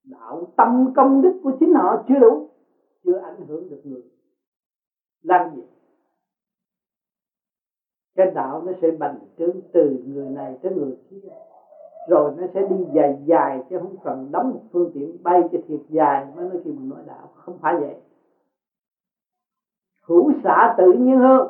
Đạo 0.02 0.46
tâm 0.56 0.92
công 0.94 1.20
đức 1.20 1.30
của 1.42 1.52
chính 1.60 1.74
họ 1.74 1.96
chưa 2.08 2.18
đủ, 2.18 2.42
chưa 3.04 3.16
ảnh 3.16 3.40
hưởng 3.46 3.68
được 3.68 3.80
người. 3.84 4.02
Làm 5.22 5.54
gì? 5.54 5.62
Cái 8.14 8.26
đạo 8.26 8.62
nó 8.62 8.72
sẽ 8.80 8.90
bành 8.90 9.18
trướng 9.38 9.60
từ 9.72 9.98
người 10.04 10.30
này 10.30 10.56
tới 10.62 10.72
người 10.72 10.94
kia 11.10 11.28
rồi 12.08 12.32
nó 12.36 12.46
sẽ 12.54 12.62
đi 12.62 12.76
dài 12.94 13.22
dài 13.24 13.62
chứ 13.70 13.78
không 13.78 13.96
cần 14.04 14.28
đóng 14.32 14.50
một 14.50 14.60
phương 14.72 14.90
tiện 14.94 15.22
bay 15.22 15.48
cho 15.52 15.58
thiệt 15.68 15.80
dài. 15.88 16.26
Mới 16.36 16.48
nói 16.48 16.58
khi 16.64 16.72
mình 16.72 16.88
nói 16.88 17.02
đạo, 17.06 17.28
không 17.34 17.58
phải 17.58 17.76
vậy. 17.76 17.96
Hữu 20.02 20.32
xả 20.44 20.74
tự 20.78 20.92
nhiên 20.92 21.18
hơn. 21.18 21.48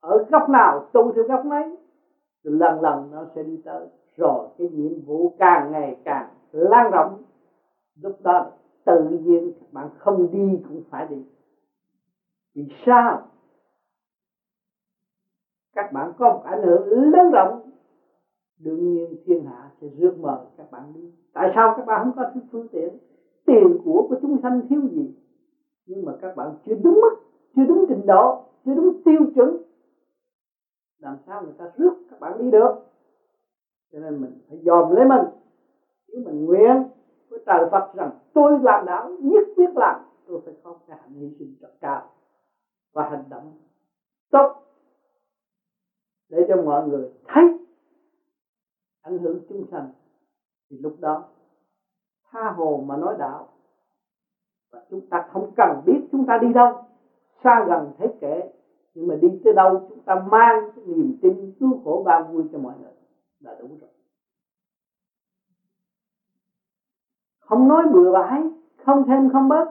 Ở 0.00 0.26
góc 0.30 0.48
nào, 0.48 0.88
tu 0.92 1.12
theo 1.12 1.24
góc 1.24 1.44
mấy 1.44 1.76
lần 2.42 2.80
lần 2.80 3.10
nó 3.10 3.24
sẽ 3.34 3.42
đi 3.42 3.60
tới. 3.64 3.86
Rồi 4.16 4.48
cái 4.58 4.68
nhiệm 4.68 5.00
vụ 5.06 5.32
càng 5.38 5.72
ngày 5.72 5.96
càng 6.04 6.28
lan 6.52 6.90
rộng, 6.90 7.22
lúc 8.02 8.16
đó 8.22 8.50
tự 8.84 9.08
nhiên 9.08 9.52
các 9.60 9.72
bạn 9.72 9.88
không 9.98 10.30
đi 10.30 10.62
cũng 10.68 10.82
phải 10.90 11.06
đi. 11.06 11.24
Vì 12.54 12.68
sao? 12.86 13.22
Các 15.74 15.92
bạn 15.92 16.12
có 16.18 16.30
một 16.30 16.42
ảnh 16.44 16.62
hưởng 16.62 16.88
lớn 16.88 17.30
rộng 17.30 17.59
đương 18.62 18.92
nhiên 18.92 19.16
thiên 19.24 19.44
hạ 19.44 19.70
sẽ 19.80 19.88
rước 19.88 20.18
mời 20.20 20.38
các 20.56 20.70
bạn 20.70 20.92
đi. 20.94 21.00
Tại 21.32 21.52
sao 21.54 21.74
các 21.76 21.86
bạn 21.86 22.04
không 22.04 22.12
có 22.16 22.40
phương 22.52 22.68
tiện? 22.72 22.98
Tiền 23.46 23.80
của 23.84 24.06
của 24.08 24.16
chúng 24.22 24.38
sanh 24.42 24.66
thiếu 24.68 24.80
gì? 24.92 25.14
Nhưng 25.86 26.04
mà 26.04 26.12
các 26.20 26.36
bạn 26.36 26.52
chưa 26.66 26.74
đúng 26.74 26.94
mức, 26.94 27.14
chưa 27.56 27.64
đúng 27.64 27.84
trình 27.88 28.06
độ, 28.06 28.42
chưa 28.64 28.74
đúng 28.74 29.02
tiêu 29.04 29.26
chuẩn. 29.34 29.56
Làm 30.98 31.16
sao 31.26 31.42
người 31.42 31.54
ta 31.58 31.70
rước 31.76 31.92
các 32.10 32.20
bạn 32.20 32.38
đi 32.38 32.50
được? 32.50 32.70
Cho 33.92 33.98
nên 33.98 34.20
mình 34.20 34.30
phải 34.48 34.58
dòm 34.64 34.94
lấy 34.94 35.06
mình. 35.06 35.22
Nếu 36.08 36.22
mình 36.24 36.46
nguyện 36.46 36.84
với 37.28 37.40
trời 37.46 37.68
Phật 37.70 37.94
rằng 37.94 38.10
tôi 38.32 38.58
làm 38.60 38.86
đạo 38.86 39.10
nhất 39.20 39.44
quyết 39.56 39.70
làm, 39.74 40.02
tôi 40.26 40.40
phải 40.44 40.54
có 40.62 40.76
cái 40.86 40.98
hạnh 41.00 41.14
hy 41.14 41.30
sinh 41.38 41.54
rất 41.60 41.70
cao 41.80 42.02
và 42.92 43.08
hành 43.08 43.24
động 43.30 43.52
tốt 44.30 44.62
để 46.28 46.44
cho 46.48 46.62
mọi 46.62 46.86
người 46.86 47.08
thấy 47.28 47.44
ảnh 49.02 49.18
hưởng 49.18 49.38
chúng 49.48 49.64
sanh, 49.70 49.88
thì 50.70 50.76
lúc 50.78 50.92
đó 51.00 51.28
tha 52.30 52.50
hồ 52.50 52.84
mà 52.86 52.96
nói 52.96 53.14
đạo. 53.18 53.48
Và 54.70 54.82
chúng 54.90 55.08
ta 55.10 55.28
không 55.32 55.52
cần 55.56 55.82
biết 55.86 55.98
chúng 56.12 56.26
ta 56.26 56.38
đi 56.38 56.52
đâu, 56.52 56.84
xa 57.44 57.64
gần 57.68 57.92
thấy 57.98 58.08
kể, 58.20 58.52
nhưng 58.94 59.06
mà 59.06 59.14
đi 59.14 59.40
tới 59.44 59.52
đâu 59.52 59.86
chúng 59.88 60.00
ta 60.04 60.14
mang 60.14 60.70
cái 60.74 60.84
niềm 60.84 61.18
tin 61.22 61.54
cứu 61.60 61.80
khổ 61.84 62.02
bao 62.06 62.22
vui 62.32 62.44
cho 62.52 62.58
mọi 62.58 62.78
người 62.78 62.92
là 63.40 63.54
đủ 63.60 63.68
rồi. 63.80 63.90
Không 67.40 67.68
nói 67.68 67.86
bừa 67.92 68.12
bãi, 68.12 68.42
không 68.84 69.04
thêm 69.06 69.28
không 69.32 69.48
bớt, 69.48 69.64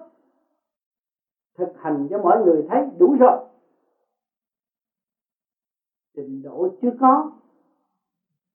thực 1.54 1.70
hành 1.78 2.08
cho 2.10 2.18
mọi 2.18 2.40
người 2.40 2.66
thấy 2.70 2.90
đủ 2.98 3.16
rồi. 3.20 3.46
Trình 6.16 6.42
độ 6.44 6.68
chưa 6.82 6.92
có 7.00 7.32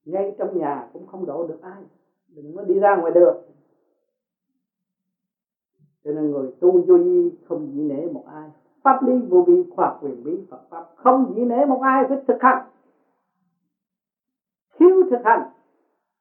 ngay 0.04 0.34
trong 0.38 0.58
nhà 0.58 0.88
cũng 0.92 1.06
không 1.06 1.26
độ 1.26 1.46
được 1.46 1.62
ai. 1.62 1.82
Đừng 2.28 2.56
có 2.56 2.64
đi 2.64 2.78
ra 2.78 2.96
ngoài 2.96 3.12
được 3.14 3.44
cho 6.04 6.12
nên 6.12 6.30
người 6.30 6.52
tu 6.60 6.82
vô 6.86 6.98
vi 6.98 7.30
không 7.48 7.72
dĩ 7.74 7.80
nể 7.80 8.06
một 8.12 8.24
ai. 8.26 8.50
Pháp 8.82 9.02
lý 9.02 9.18
vô 9.18 9.42
vi, 9.42 9.64
khoa 9.70 9.86
học 9.86 9.98
quyền 10.02 10.24
bí, 10.24 10.46
Phật 10.50 10.60
pháp 10.70 10.84
không 10.96 11.32
dĩ 11.36 11.44
nể 11.44 11.66
một 11.66 11.80
ai 11.82 12.04
phải 12.08 12.18
thực 12.28 12.36
hành. 12.40 12.66
Thiếu 14.78 15.02
thực 15.10 15.20
hành, 15.24 15.50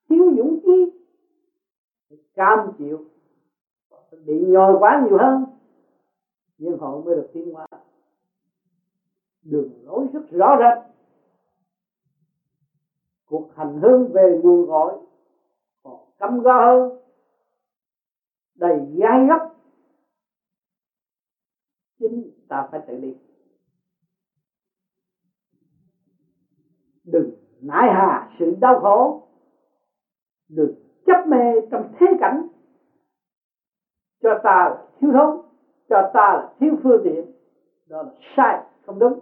thiếu 0.10 0.34
dũng 0.38 0.60
khí 0.64 0.92
cam 2.34 2.72
chịu. 2.78 3.06
Bị 4.26 4.46
nhồi 4.48 4.76
quá 4.80 5.06
nhiều 5.06 5.18
hơn, 5.18 5.46
nhưng 6.58 6.78
họ 6.78 7.02
mới 7.02 7.16
được 7.16 7.30
tiến 7.34 7.54
hóa. 7.54 7.68
Đường 9.42 9.70
lối 9.84 10.08
rất 10.14 10.32
rõ 10.32 10.58
rệt 10.60 10.93
cuộc 13.26 13.54
hành 13.56 13.78
hương 13.82 14.12
về 14.12 14.36
nguồn 14.42 14.66
gọi 14.66 14.98
còn 15.84 16.00
căm 16.18 16.40
go 16.40 16.60
hơn, 16.60 16.90
đầy 18.56 18.80
gai 19.00 19.26
gấp 19.26 19.40
chính 22.00 22.28
ta 22.50 22.64
phải 22.72 22.80
tự 22.88 22.96
đi 22.98 23.14
đừng 27.04 27.32
nại 27.62 27.92
hà 27.92 28.28
sự 28.40 28.52
đau 28.62 28.78
khổ, 28.78 29.20
đừng 30.48 30.72
chấp 31.06 31.26
mê 31.26 31.62
trong 31.72 31.84
thế 32.00 32.08
cảnh. 32.20 32.44
Cho 34.22 34.34
ta 34.44 34.70
là 34.70 34.86
thiếu 35.00 35.12
thốn, 35.12 35.38
cho 35.90 36.02
ta 36.14 36.34
là 36.36 36.56
thiếu 36.60 36.76
phương 36.84 37.00
tiện, 37.04 37.26
đó 37.86 38.02
là 38.02 38.12
sai 38.36 38.60
không 38.86 39.00
đúng 39.00 39.18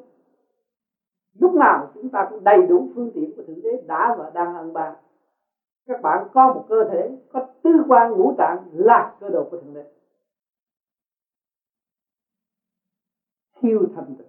lúc 1.34 1.56
nào 1.56 1.91
chúng 1.94 2.10
ta 2.10 2.28
cũng 2.30 2.44
đầy 2.44 2.65
đủ 2.65 2.88
phương 2.96 3.12
tiện 3.15 3.36
của 3.36 3.44
thượng 3.44 3.62
đế 3.62 3.84
đã 3.88 4.15
và 4.17 4.32
đang 4.34 4.56
ăn 4.56 4.74
ban 4.74 4.96
các 5.86 6.02
bạn 6.02 6.28
có 6.34 6.54
một 6.54 6.65
cơ 6.70 6.84
thể, 6.89 7.17
có 7.30 7.39
tư 7.63 7.70
quan 7.88 8.12
ngũ 8.12 8.34
tạng 8.38 8.70
là 8.74 9.17
cơ 9.20 9.30
đồ 9.30 9.48
của 9.52 9.58
thượng 9.58 9.74
đế. 9.74 9.86
Siêu 13.62 13.86
thành 13.96 14.15
tựu 14.17 14.28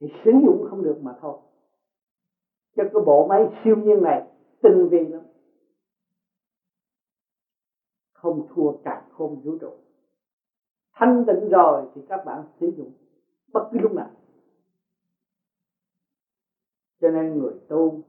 thì 0.00 0.06
sử 0.24 0.30
dụng 0.44 0.66
không 0.70 0.82
được 0.82 0.98
mà 1.02 1.16
thôi. 1.20 1.34
Cho 2.76 2.84
cái 2.92 3.02
bộ 3.06 3.26
máy 3.28 3.44
siêu 3.64 3.76
nhiên 3.76 4.02
này 4.02 4.26
tinh 4.62 4.88
vi 4.90 5.08
lắm. 5.08 5.22
Không 8.12 8.46
thua 8.54 8.72
cả 8.84 9.04
không 9.10 9.40
vũ 9.40 9.56
trụ. 9.60 9.72
Thanh 10.92 11.24
tịnh 11.26 11.48
rồi 11.48 11.88
thì 11.94 12.02
các 12.08 12.24
bạn 12.24 12.44
sử 12.60 12.66
dụng 12.76 12.92
bất 13.52 13.68
cứ 13.72 13.78
lúc 13.78 13.92
nào 13.92 14.10
cho 17.00 17.10
nên 17.10 17.38
người 17.38 17.54
tu 17.68 18.02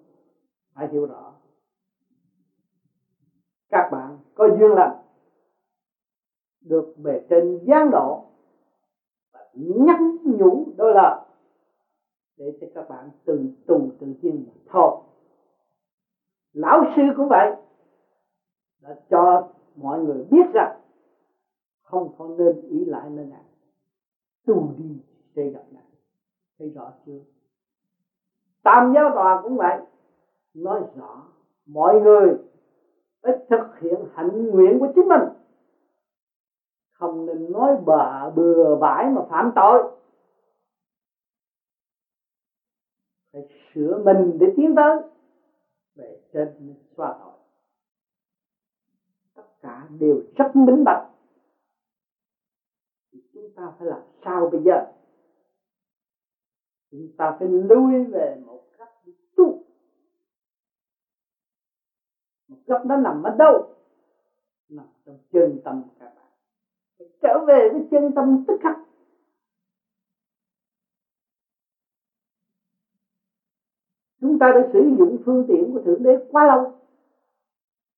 phải 0.74 0.88
hiểu 0.88 1.06
rõ. 1.06 1.34
Các 3.70 3.90
bạn 3.92 4.20
có 4.36 4.48
duyên 4.60 4.72
lành, 4.72 4.98
được 6.62 6.94
bề 6.98 7.26
trên 7.30 7.66
giáng 7.68 7.90
độ 7.92 8.26
và 9.34 9.40
nhắc 9.54 9.98
nhủ 10.24 10.74
đôi 10.78 10.94
lời 10.94 11.20
để 12.38 12.58
cho 12.62 12.68
các 12.76 12.90
bạn 12.90 13.10
từ 13.26 13.40
tùng 13.68 13.92
tự 14.00 14.08
nhiên 14.22 14.46
mà 14.48 14.54
thôi. 14.66 15.02
Lão 16.54 16.84
sư 16.96 17.02
cũng 17.18 17.28
vậy, 17.30 17.52
đã 18.80 19.00
cho 19.10 19.54
mọi 19.76 20.00
người 20.00 20.24
biết 20.24 20.46
rằng 20.54 20.80
không 21.82 22.16
có 22.18 22.28
nên 22.28 22.62
ý 22.70 22.86
lại 22.86 23.10
nơi 23.10 23.26
này 23.26 23.44
tu 24.46 24.72
đi 24.78 25.00
sẽ 25.36 25.50
gặp 25.50 25.64
này 25.72 25.84
thấy 26.60 26.70
rõ 26.70 26.94
chưa? 27.06 27.20
Tam 28.63 28.91
giáo 28.95 29.10
tòa 29.13 29.39
cũng 29.43 29.58
vậy. 29.58 29.78
Nói 30.54 30.84
rõ, 30.95 31.24
mọi 31.65 32.00
người 32.00 32.36
phải 33.21 33.34
thực 33.50 33.80
hiện 33.80 34.00
hạnh 34.13 34.52
nguyện 34.52 34.80
của 34.80 34.88
chính 34.95 35.08
mình. 35.08 35.21
Không 36.91 37.26
nên 37.26 37.52
nói 37.52 37.76
bừa 37.86 38.30
bừa 38.36 38.76
bãi 38.76 39.10
mà 39.10 39.21
phạm 39.30 39.52
tội. 39.56 39.84
Phải 43.34 43.41
sửa 43.74 43.97
mình 43.97 44.38
để 44.39 44.47
tiến 44.56 44.74
tới 44.76 45.00
về 45.95 46.15
trên 46.34 46.76
xóa 46.97 47.15
tội. 47.19 47.34
Tất 49.36 49.43
cả 49.62 49.88
đều 50.00 50.19
rất 50.36 50.56
minh 50.56 50.84
bạch. 50.86 51.08
Chúng 53.34 53.47
ta 53.56 53.71
phải 53.78 53.88
làm 53.88 54.02
sao 54.26 54.45
bây 54.45 54.62
giờ? 54.65 55.01
Chúng 56.92 57.08
ta 57.18 57.36
phải 57.40 57.48
lui 57.48 58.06
về 58.06 58.38
một 58.46 58.62
cách 58.78 58.90
tu. 59.36 59.64
Một 62.48 62.58
cách 62.68 62.86
nó 62.86 62.96
nằm 62.96 63.24
ở 63.24 63.36
đâu? 63.38 63.76
Nằm 64.70 64.86
trong 65.06 65.18
chân 65.32 65.60
tâm 65.64 65.84
các 66.00 66.14
bạn. 66.16 66.26
Phải 66.98 67.08
trở 67.22 67.46
về 67.48 67.70
với 67.72 67.88
chân 67.92 68.12
tâm 68.16 68.46
tức 68.48 68.58
khắc. 68.62 68.76
Chúng 74.22 74.40
ta 74.40 74.52
đã 74.52 74.70
sử 74.74 74.80
dụng 74.98 75.18
phương 75.26 75.46
tiện 75.48 75.74
của 75.74 75.80
thượng 75.80 76.04
đế 76.04 76.10
quá 76.32 76.46
lâu, 76.48 76.74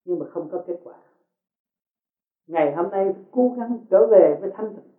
nhưng 0.06 0.20
mà 0.20 0.26
không 0.30 0.50
có 0.52 0.64
kết 0.68 0.80
quả. 0.84 1.00
Ngày 2.48 2.74
hôm 2.76 2.92
nay 2.92 3.10
cố 3.32 3.54
gắng 3.58 3.78
trở 3.90 4.08
về 4.12 4.38
với 4.42 4.50
thanh 4.54 4.72
tịnh 4.76 4.94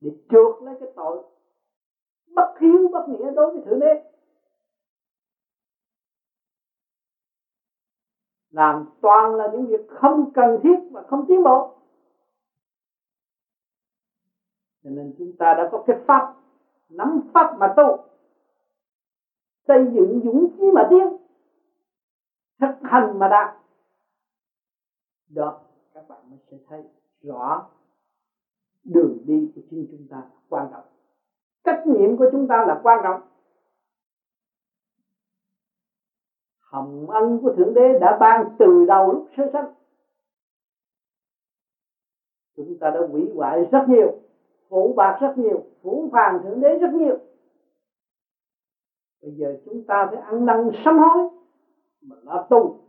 để 0.00 0.10
chuộc 0.28 0.62
lấy 0.62 0.74
cái 0.80 0.88
tội 0.96 1.33
bất 2.34 2.58
hiếu, 2.60 2.88
bất 2.92 3.08
nghĩa 3.08 3.30
đối 3.30 3.50
với 3.50 3.60
thượng 3.64 3.78
đế. 3.78 4.10
Làm 8.50 8.84
toàn 9.00 9.34
là 9.34 9.46
những 9.46 9.66
việc 9.66 9.88
không 9.88 10.32
cần 10.34 10.58
thiết 10.62 10.76
và 10.90 11.02
không 11.02 11.24
tiến 11.28 11.42
bộ. 11.42 11.70
Cho 14.82 14.90
nên 14.90 15.14
chúng 15.18 15.32
ta 15.38 15.54
đã 15.54 15.68
có 15.72 15.82
cái 15.86 15.96
pháp, 16.06 16.34
nắm 16.88 17.20
pháp 17.34 17.56
mà 17.58 17.74
tu. 17.76 18.04
Xây 19.68 19.90
dựng 19.94 20.20
dũng 20.24 20.46
khí 20.56 20.64
mà 20.74 20.86
tiến, 20.90 21.06
thực 22.60 22.74
hành 22.82 23.18
mà 23.18 23.28
đạt. 23.28 23.56
Đó, 25.28 25.60
các 25.92 26.08
bạn 26.08 26.30
mới 26.30 26.38
sẽ 26.50 26.56
thấy 26.68 26.82
rõ 27.20 27.68
đường 28.84 29.18
đi 29.26 29.52
của 29.54 29.60
chính 29.70 29.86
chúng 29.90 30.06
ta 30.10 30.22
quan 30.48 30.68
trọng 30.70 30.93
trách 31.64 31.86
nhiệm 31.86 32.16
của 32.16 32.26
chúng 32.32 32.46
ta 32.46 32.62
là 32.62 32.80
quan 32.82 33.00
trọng. 33.02 33.20
Hồng 36.58 37.10
ân 37.10 37.38
của 37.42 37.50
thượng 37.50 37.74
đế 37.74 37.98
đã 38.00 38.16
ban 38.20 38.44
từ 38.58 38.84
đầu 38.84 39.12
lúc 39.12 39.24
sơ 39.36 39.48
sanh. 39.52 39.66
Chúng 42.56 42.76
ta 42.80 42.90
đã 42.90 43.00
hủy 43.10 43.30
hoại 43.34 43.68
rất 43.72 43.88
nhiều 43.88 44.12
phủ 44.68 44.94
bạc 44.96 45.18
rất 45.20 45.38
nhiều 45.38 45.62
phủ 45.82 46.08
phàng 46.12 46.40
thượng 46.42 46.60
đế 46.60 46.76
rất 46.76 46.90
nhiều. 46.90 47.14
Bây 49.22 49.32
giờ 49.32 49.54
chúng 49.64 49.86
ta 49.86 50.06
phải 50.10 50.18
ăn 50.18 50.46
năn 50.46 50.70
sám 50.84 50.98
hối, 50.98 51.24
mà 52.00 52.16
lo 52.22 52.46
tu, 52.50 52.80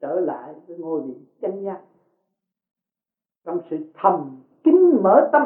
trở 0.00 0.20
lại 0.20 0.54
với 0.66 0.76
ngôi 0.76 1.00
vị 1.00 1.14
chân 1.40 1.64
giác 1.64 1.80
trong 3.44 3.58
sự 3.70 3.76
thầm 3.94 4.42
kín 4.64 5.02
mở 5.02 5.28
tâm 5.32 5.42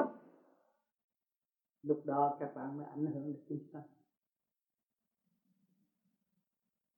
lúc 1.83 2.01
đó 2.05 2.37
các 2.40 2.55
bạn 2.55 2.77
mới 2.77 2.87
ảnh 2.87 3.07
hưởng 3.07 3.33
được 3.33 3.40
chúng 3.49 3.59
sanh 3.73 3.83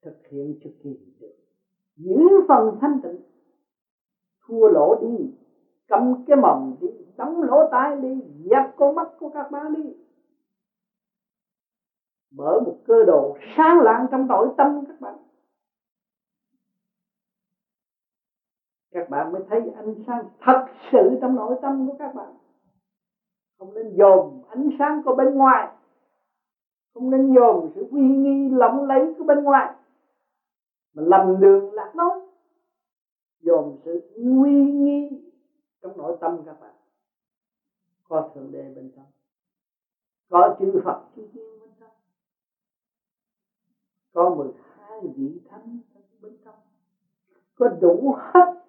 thực 0.02 0.26
hiện 0.30 0.58
cho 0.64 0.70
kỳ 0.82 0.98
được. 1.20 1.34
Giữ 1.96 2.20
phần 2.48 2.78
thanh 2.80 3.00
tịnh. 3.02 3.20
Thua 4.46 4.68
lỗ 4.68 4.94
đi. 5.00 5.30
Cầm 5.88 6.24
cái 6.26 6.36
mầm 6.36 6.76
đi. 6.80 6.88
Đóng 7.16 7.42
lỗ 7.42 7.70
tai 7.70 7.96
đi. 8.00 8.22
Dẹp 8.50 8.76
con 8.76 8.94
mắt 8.94 9.08
của 9.18 9.28
các 9.28 9.50
bạn 9.50 9.72
đi. 9.72 9.94
Mở 12.30 12.60
một 12.64 12.78
cơ 12.84 13.04
đồ 13.04 13.36
sáng 13.56 13.80
lạng 13.80 14.06
trong 14.10 14.26
nội 14.26 14.48
tâm 14.56 14.84
các 14.86 15.00
bạn. 15.00 15.16
Các 18.90 19.10
bạn 19.10 19.32
mới 19.32 19.42
thấy 19.48 19.70
ánh 19.70 19.94
sáng 20.06 20.24
thật 20.40 20.66
sự 20.92 21.18
trong 21.20 21.36
nội 21.36 21.56
tâm 21.62 21.86
của 21.86 21.96
các 21.98 22.14
bạn 22.14 22.34
không 23.62 23.74
nên 23.74 23.96
dồn 23.96 24.42
ánh 24.48 24.68
sáng 24.78 25.02
của 25.04 25.12
bên 25.12 25.34
ngoài. 25.34 25.68
Không 26.94 27.10
nên 27.10 27.32
dồn 27.34 27.68
sự 27.74 27.86
uy 27.90 28.00
nghi 28.00 28.48
lộng 28.50 28.84
lấy 28.84 29.14
của 29.18 29.24
bên 29.24 29.44
ngoài. 29.44 29.74
Mà 30.94 31.02
lầm 31.02 31.40
đường 31.40 31.72
lạc 31.72 31.92
lối. 31.94 32.20
Dồn 33.40 33.76
sự 33.84 34.12
uy 34.14 34.72
nghi 34.72 35.22
trong 35.82 35.96
nội 35.96 36.16
tâm 36.20 36.42
các 36.46 36.60
bạn. 36.60 36.74
Có 38.08 38.30
thượng 38.34 38.52
đế 38.52 38.72
bên 38.76 38.90
trong. 38.96 39.06
Có 40.30 40.56
chư 40.58 40.80
Phật 40.84 41.02
chư 41.16 41.22
thiên 41.32 41.60
bên 41.60 41.70
trong. 41.80 41.90
Có 44.12 44.34
mười 44.36 44.48
hai 44.78 45.00
vị 45.16 45.40
thánh 45.50 45.78
bên 46.22 46.36
trong. 46.44 46.54
Có 47.54 47.68
đủ 47.80 48.14
hết 48.16 48.62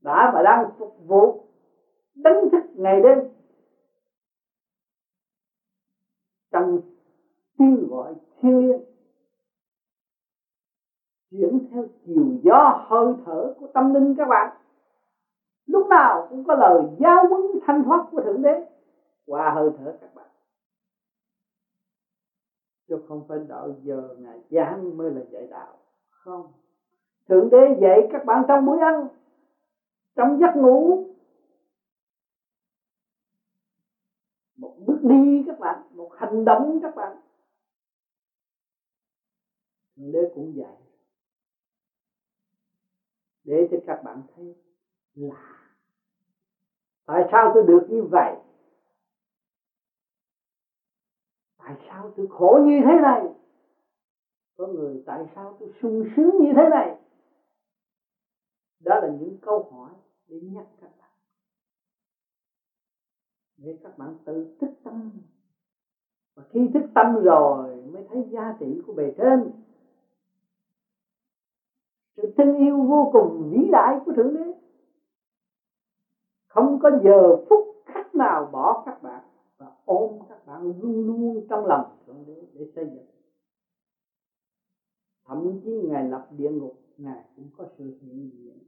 đã 0.00 0.30
và 0.34 0.42
đang 0.42 0.70
phục 0.78 0.96
vụ 1.06 1.44
đánh 2.14 2.48
thức 2.52 2.62
ngày 2.74 3.00
đêm. 3.00 3.35
Trong 6.56 6.78
tiếng 7.58 7.88
gọi 7.88 8.14
thiên 8.40 8.58
liêng 8.58 8.80
chuyển 11.30 11.68
theo 11.70 11.84
chiều 12.04 12.38
gió 12.42 12.86
hơi 12.88 13.14
thở 13.24 13.54
của 13.60 13.66
tâm 13.74 13.94
linh 13.94 14.14
các 14.18 14.26
bạn. 14.28 14.56
Lúc 15.66 15.86
nào 15.88 16.26
cũng 16.30 16.44
có 16.44 16.54
lời 16.54 16.84
giáo 16.98 17.26
huấn 17.28 17.42
thanh 17.66 17.82
thoát 17.82 18.08
của 18.10 18.20
thượng 18.20 18.42
đế 18.42 18.62
qua 19.26 19.50
hơi 19.50 19.70
thở 19.76 19.96
các 20.00 20.14
bạn. 20.14 20.26
Chứ 22.88 22.96
không 23.08 23.22
phải 23.28 23.38
đạo 23.48 23.74
giờ 23.82 24.16
ngày 24.18 24.40
giảng 24.50 24.96
mới 24.96 25.10
là 25.10 25.20
dạy 25.30 25.46
đạo. 25.50 25.78
Không. 26.08 26.46
Thượng 27.28 27.50
đế 27.50 27.78
dạy 27.80 28.08
các 28.10 28.24
bạn 28.24 28.44
trong 28.48 28.66
buổi 28.66 28.78
ăn, 28.78 29.08
trong 30.14 30.38
giấc 30.40 30.56
ngủ 30.56 31.06
một 34.56 34.74
bước 34.86 34.95
đi 35.08 35.42
các 35.46 35.58
bạn, 35.58 35.76
một 35.90 36.08
hành 36.12 36.44
động 36.44 36.78
các 36.82 36.94
bạn. 36.94 37.16
Thượng 39.96 40.12
đế 40.12 40.26
cũng 40.34 40.52
vậy. 40.56 40.76
Để 43.44 43.64
cho 43.70 43.76
các 43.86 44.02
bạn 44.02 44.22
thấy 44.34 44.54
là 45.14 45.70
tại 47.06 47.22
sao 47.30 47.48
tôi 47.52 47.62
được 47.62 47.84
như 47.88 48.04
vậy? 48.04 48.36
Tại 51.56 51.76
sao 51.88 52.10
tôi 52.16 52.26
khổ 52.28 52.60
như 52.62 52.80
thế 52.84 53.00
này? 53.00 53.30
Có 54.56 54.66
người 54.66 54.98
tại 55.04 55.24
sao 55.34 55.52
tôi 55.58 55.68
sung 55.80 56.02
sướng 56.16 56.38
như 56.40 56.52
thế 56.56 56.68
này? 56.70 56.94
Đó 58.80 58.98
là 58.98 59.08
những 59.08 59.34
câu 59.40 59.66
hỏi 59.70 59.94
để 60.26 60.38
nhắc 60.40 60.64
các 60.80 60.90
bạn 60.98 61.05
để 63.56 63.78
các 63.82 63.98
bạn 63.98 64.14
tự 64.24 64.56
thức 64.60 64.70
tâm. 64.84 65.10
Và 66.34 66.42
khi 66.50 66.70
thức 66.74 66.82
tâm 66.94 67.22
rồi 67.22 67.82
mới 67.92 68.04
thấy 68.08 68.28
giá 68.30 68.56
trị 68.60 68.80
của 68.86 68.92
bề 68.92 69.14
trên. 69.18 69.52
Sự 72.16 72.22
thương 72.36 72.56
yêu 72.56 72.82
vô 72.82 73.10
cùng 73.12 73.50
vĩ 73.50 73.68
đại 73.72 74.00
của 74.04 74.12
thượng 74.12 74.34
đế. 74.34 74.52
Không 76.46 76.78
có 76.82 76.90
giờ 77.04 77.46
phút 77.48 77.84
khắc 77.86 78.14
nào 78.14 78.48
bỏ 78.52 78.82
các 78.86 79.02
bạn 79.02 79.22
và 79.56 79.72
ôm 79.84 80.18
các 80.28 80.46
bạn 80.46 80.80
luôn 80.80 81.06
luôn 81.06 81.46
trong 81.48 81.66
lòng 81.66 81.96
thượng 82.06 82.24
đế 82.26 82.46
để 82.52 82.66
xây 82.74 82.84
dựng. 82.84 83.06
Thậm 85.24 85.60
chí 85.64 85.70
ngài 85.70 86.04
lập 86.08 86.28
địa 86.30 86.50
ngục, 86.50 86.78
ngài 86.96 87.24
cũng 87.36 87.48
có 87.56 87.64
sự 87.78 87.84
hiện 88.00 88.30
diện 88.34 88.58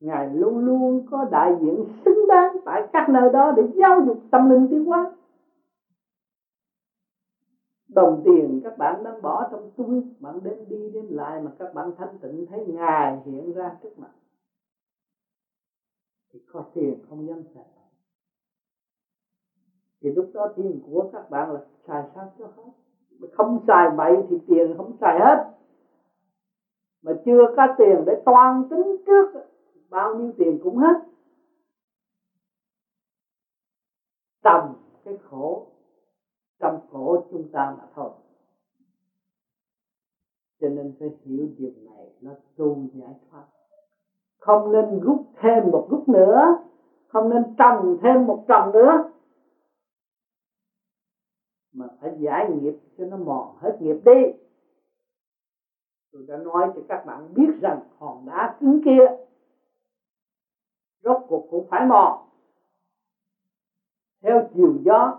ngài 0.00 0.34
luôn 0.34 0.58
luôn 0.58 1.06
có 1.10 1.24
đại 1.24 1.56
diện 1.60 1.84
xứng 2.04 2.26
đáng 2.28 2.56
tại 2.64 2.82
các 2.92 3.08
nơi 3.08 3.30
đó 3.30 3.52
để 3.56 3.62
giáo 3.76 4.00
dục 4.06 4.16
tâm 4.30 4.50
linh 4.50 4.68
tiến 4.70 4.84
hóa. 4.84 5.10
Đồng 7.88 8.22
tiền 8.24 8.60
các 8.64 8.78
bạn 8.78 9.04
đang 9.04 9.22
bỏ 9.22 9.48
trong 9.50 9.70
túi, 9.76 10.02
bạn 10.20 10.42
đến 10.44 10.68
đi 10.68 10.88
đến 10.88 11.06
lại 11.06 11.40
mà 11.40 11.50
các 11.58 11.74
bạn 11.74 11.92
thanh 11.96 12.18
tịnh 12.18 12.46
thấy 12.46 12.64
ngài 12.64 13.20
hiện 13.24 13.52
ra 13.52 13.76
trước 13.82 13.98
mặt. 13.98 14.10
Thì 16.32 16.38
có 16.52 16.64
tiền 16.74 17.02
không 17.08 17.28
dám 17.28 17.42
xài. 17.54 17.64
Thì 20.02 20.10
lúc 20.10 20.26
đó 20.32 20.46
tiền 20.56 20.80
của 20.82 21.08
các 21.12 21.30
bạn 21.30 21.52
là 21.52 21.60
xài 21.86 22.04
sao 22.14 22.28
cho 22.38 22.46
hết? 22.46 22.70
Không 23.32 23.58
xài 23.66 23.88
bậy 23.96 24.22
thì 24.28 24.36
tiền 24.46 24.74
không 24.76 24.92
xài 25.00 25.18
hết. 25.20 25.50
Mà 27.02 27.12
chưa 27.24 27.46
có 27.56 27.66
tiền 27.78 28.04
để 28.06 28.14
toan 28.24 28.62
tính 28.70 28.96
trước 29.06 29.49
bao 29.90 30.14
nhiêu 30.14 30.32
tiền 30.38 30.58
cũng 30.62 30.76
hết. 30.76 30.96
Tầm 34.42 34.74
cái 35.04 35.14
khổ 35.22 35.66
trong 36.58 36.78
khổ 36.90 37.26
chúng 37.30 37.50
ta 37.52 37.74
mà 37.78 37.86
thôi. 37.94 38.10
Cho 40.60 40.68
nên 40.68 40.92
phải 40.98 41.08
hiểu 41.24 41.48
điều 41.58 41.70
này, 41.76 42.06
nó 42.20 42.34
tu 42.56 42.86
giải 42.92 43.14
thoát. 43.30 43.44
Không 44.38 44.72
nên 44.72 45.00
rút 45.00 45.18
thêm 45.40 45.70
một 45.70 45.86
rút 45.90 46.08
nữa. 46.08 46.54
Không 47.08 47.28
nên 47.28 47.54
trồng 47.58 47.96
thêm 48.02 48.26
một 48.26 48.44
trồng 48.48 48.72
nữa. 48.72 49.10
Mà 51.72 51.86
phải 52.00 52.10
giải 52.18 52.48
nghiệp 52.48 52.74
cho 52.98 53.04
nó 53.04 53.16
mòn 53.16 53.56
hết 53.58 53.76
nghiệp 53.80 53.96
đi. 54.04 54.32
Tôi 56.12 56.24
đã 56.28 56.36
nói 56.36 56.70
cho 56.74 56.80
các 56.88 57.04
bạn 57.06 57.34
biết 57.34 57.50
rằng 57.60 57.80
hòn 57.98 58.26
đá 58.26 58.56
cứng 58.60 58.80
kia 58.84 59.29
rốt 61.00 61.16
cuộc 61.28 61.46
cũng 61.50 61.66
phải 61.70 61.84
mòn 61.84 62.26
theo 64.22 64.40
chiều 64.54 64.78
gió, 64.84 65.18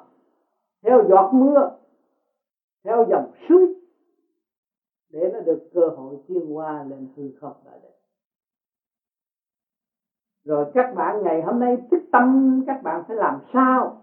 theo 0.81 1.01
giọt 1.09 1.33
mưa, 1.33 1.75
theo 2.83 3.03
dòng 3.09 3.31
suối, 3.47 3.67
để 5.09 5.29
nó 5.33 5.39
được 5.39 5.69
cơ 5.73 5.89
hội 5.89 6.17
tiến 6.27 6.55
qua 6.55 6.83
lên 6.83 7.05
hư 7.15 7.29
không 7.39 7.53
đại 7.65 7.79
định 7.81 7.91
rồi 10.43 10.65
các 10.73 10.93
bạn 10.95 11.23
ngày 11.23 11.41
hôm 11.41 11.59
nay 11.59 11.77
thích 11.91 11.99
tâm, 12.11 12.59
các 12.65 12.81
bạn 12.81 13.01
phải 13.07 13.15
làm 13.15 13.39
sao 13.53 14.01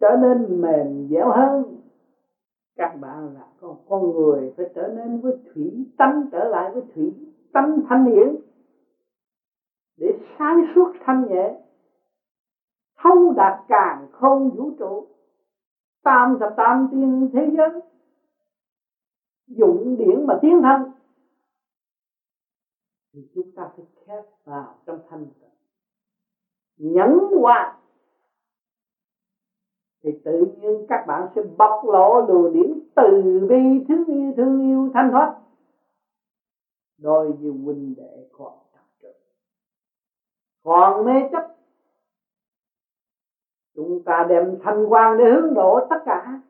trở 0.00 0.16
nên 0.16 0.60
mềm 0.60 1.08
dẻo 1.10 1.30
hơn? 1.30 1.76
Các 2.76 3.00
bạn 3.00 3.34
là 3.34 3.46
con 3.60 3.76
con 3.88 4.12
người 4.12 4.52
phải 4.56 4.66
trở 4.74 4.88
nên 4.88 5.20
với 5.20 5.32
thủy 5.54 5.84
tâm 5.96 6.26
trở 6.32 6.44
lại 6.44 6.70
với 6.70 6.82
thủy 6.94 7.12
tâm 7.52 7.80
thanh 7.88 8.04
hiển 8.04 8.34
để 9.96 10.12
sáng 10.38 10.62
suốt 10.74 10.88
thanh 11.00 11.28
nhẹ. 11.28 11.58
Thấu 12.96 13.32
đạt 13.36 13.64
càng 13.68 14.06
không 14.10 14.50
vũ 14.50 14.70
trụ. 14.78 15.04
Tam 16.02 16.36
thập 16.40 16.54
tam 16.56 16.86
tiên 16.90 17.28
thế 17.32 17.50
giới. 17.56 17.80
Dụng 19.46 19.96
điển 19.98 20.26
mà 20.26 20.34
tiến 20.42 20.60
thân. 20.62 20.84
Thì 23.12 23.20
chúng 23.34 23.44
ta 23.54 23.68
phải 23.76 23.84
khép 24.06 24.24
vào 24.44 24.74
trong 24.86 24.98
thanh 25.08 25.26
tịnh. 25.40 25.48
Nhẫn 26.76 27.20
hòa. 27.40 27.76
Thì 30.02 30.10
tự 30.24 30.46
nhiên 30.56 30.84
các 30.88 31.04
bạn 31.06 31.26
sẽ 31.34 31.42
bộc 31.42 31.84
lộ 31.84 32.20
luồng 32.20 32.52
điển 32.52 32.78
từ 32.94 33.46
bi 33.48 33.84
thương 33.88 34.06
yêu 34.06 34.32
thương 34.36 34.60
yêu 34.60 34.90
thanh 34.94 35.10
thoát. 35.10 35.36
Đôi 36.98 37.34
như 37.40 37.50
huynh 37.64 37.94
đệ 37.96 38.24
còn 38.32 38.65
còn 40.66 41.04
mê 41.04 41.12
chấp. 41.32 41.42
Chúng 43.74 44.04
ta 44.04 44.24
đem 44.28 44.56
thanh 44.62 44.86
quan 44.88 45.18
để 45.18 45.24
hướng 45.24 45.54
độ 45.54 45.80
tất 45.90 45.96
cả. 46.04 46.40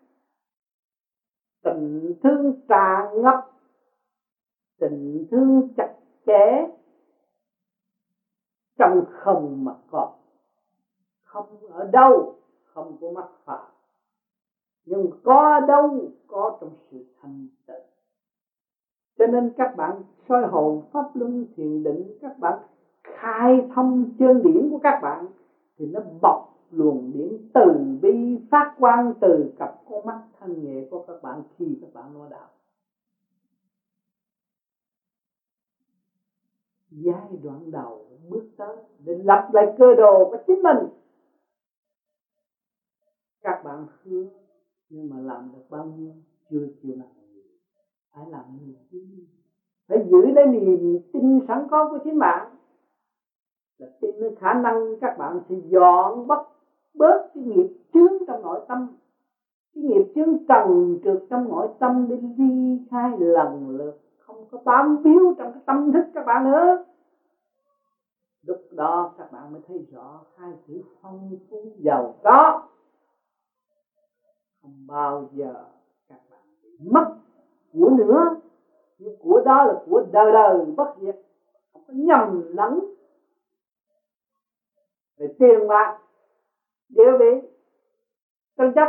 Tình 1.63 2.15
thương 2.23 2.53
tràn 2.69 3.23
ngập. 3.23 3.53
Tình 4.79 5.25
thương 5.31 5.75
chặt 5.77 5.95
chẽ. 6.27 6.67
Trong 8.79 9.07
không 9.11 9.65
mà 9.65 9.73
có 9.91 10.13
không 11.23 11.73
ở 11.73 11.85
đâu, 11.85 12.35
không 12.65 12.99
có 13.01 13.11
mắc 13.11 13.27
phạm 13.45 13.73
nhưng 14.87 15.11
có 15.23 15.61
đâu, 15.61 16.11
có 16.27 16.59
trong 16.61 16.71
sự 16.91 17.05
thanh 17.21 17.49
tịnh. 17.67 17.77
Cho 19.19 19.27
nên 19.27 19.51
các 19.57 19.77
bạn 19.77 20.03
soi 20.29 20.47
hồn 20.47 20.83
pháp 20.93 21.05
luân 21.15 21.47
thiền 21.57 21.83
định, 21.83 22.19
các 22.21 22.39
bạn 22.39 22.63
khai 23.21 23.69
thông 23.75 24.07
chân 24.19 24.43
điển 24.43 24.69
của 24.71 24.79
các 24.83 24.99
bạn, 25.03 25.29
thì 25.79 25.87
nó 25.87 26.01
bọc 26.21 26.57
luồng 26.71 27.13
điển 27.13 27.39
từ 27.53 27.97
bi 28.01 28.39
phát 28.51 28.75
quang 28.79 29.13
từ 29.21 29.55
cặp 29.59 29.71
con 29.85 30.07
mắt 30.07 30.21
thanh 30.41 30.63
nhẹ 30.63 30.85
của 30.91 30.99
các 31.07 31.23
bạn 31.23 31.43
khi 31.57 31.79
các 31.81 31.93
bạn 31.93 32.15
nói 32.15 32.29
đạo. 32.31 32.49
Giai 36.91 37.37
đoạn 37.43 37.71
đầu 37.71 38.07
bước 38.29 38.45
tới 38.57 38.77
để 39.05 39.15
lập 39.15 39.49
lại 39.53 39.65
cơ 39.77 39.95
đồ 39.95 40.25
của 40.31 40.37
chính 40.47 40.63
mình. 40.63 40.87
Các 43.41 43.65
bạn 43.65 43.85
hứa 44.03 44.25
nhưng 44.89 45.09
mà 45.11 45.19
làm 45.19 45.53
được 45.53 45.71
bao 45.71 45.85
nhiêu, 45.85 46.13
chưa 46.51 46.67
chịu 46.83 46.95
làm 46.97 47.07
phải 48.11 48.27
làm 48.27 48.45
nhiều 48.57 48.75
phải 49.87 49.99
giữ 50.11 50.31
lấy 50.31 50.47
niềm 50.47 50.99
tin 51.13 51.41
sẵn 51.49 51.67
có 51.71 51.87
của 51.91 51.99
chính 52.05 52.19
bạn 52.19 52.56
là 53.79 53.87
tin 54.01 54.11
với 54.21 54.35
khả 54.39 54.55
năng 54.55 54.97
các 55.01 55.19
bạn 55.19 55.41
sẽ 55.49 55.55
dọn 55.69 56.27
bất 56.27 56.49
bớt 56.95 57.31
cái 57.35 57.45
nghiệp 57.45 57.71
chướng 57.95 58.27
trong 58.27 58.43
nội 58.43 58.61
tâm. 58.69 58.89
Cái 59.75 59.85
nghiệp 59.85 60.13
chướng 60.15 60.47
trần 60.49 60.99
trượt 61.05 61.23
trong 61.31 61.49
nội 61.49 61.69
tâm 61.79 62.09
đi 62.09 62.17
đi 62.17 62.87
khai 62.91 63.13
lần 63.19 63.77
lượt. 63.77 64.01
Không 64.19 64.45
có 64.51 64.59
bám 64.65 64.97
víu 65.03 65.35
trong 65.39 65.53
cái 65.53 65.63
tâm 65.67 65.93
thức 65.93 66.05
các 66.15 66.27
bạn 66.27 66.45
nữa. 66.45 66.85
Lúc 68.43 68.57
đó 68.71 69.13
các 69.19 69.33
bạn 69.33 69.53
mới 69.53 69.61
thấy 69.69 69.87
rõ 69.93 70.21
hai 70.37 70.53
chữ 70.67 70.83
phong 71.03 71.37
phú 71.51 71.57
giàu 71.79 72.15
có. 72.25 72.63
Không 74.63 74.87
bao 74.87 75.29
giờ 75.33 75.65
các 76.09 76.21
bạn 76.31 76.41
bị 76.63 76.79
mất 76.91 77.17
của 77.73 77.91
nữa. 77.91 78.41
Nhưng 78.99 79.17
của 79.23 79.41
đó 79.45 79.65
là 79.65 79.83
của 79.87 80.03
đời 80.13 80.33
đời 80.33 80.65
bất 80.77 80.95
diệt. 81.01 81.17
Không 81.73 81.83
có 81.87 81.95
nhầm 81.97 82.43
lẫn 82.55 82.96
về 85.17 85.27
tiền 85.39 85.69
bạc, 85.69 85.99
địa 86.89 87.17
vị, 87.19 87.49
tranh 88.57 88.73
chấp. 88.75 88.89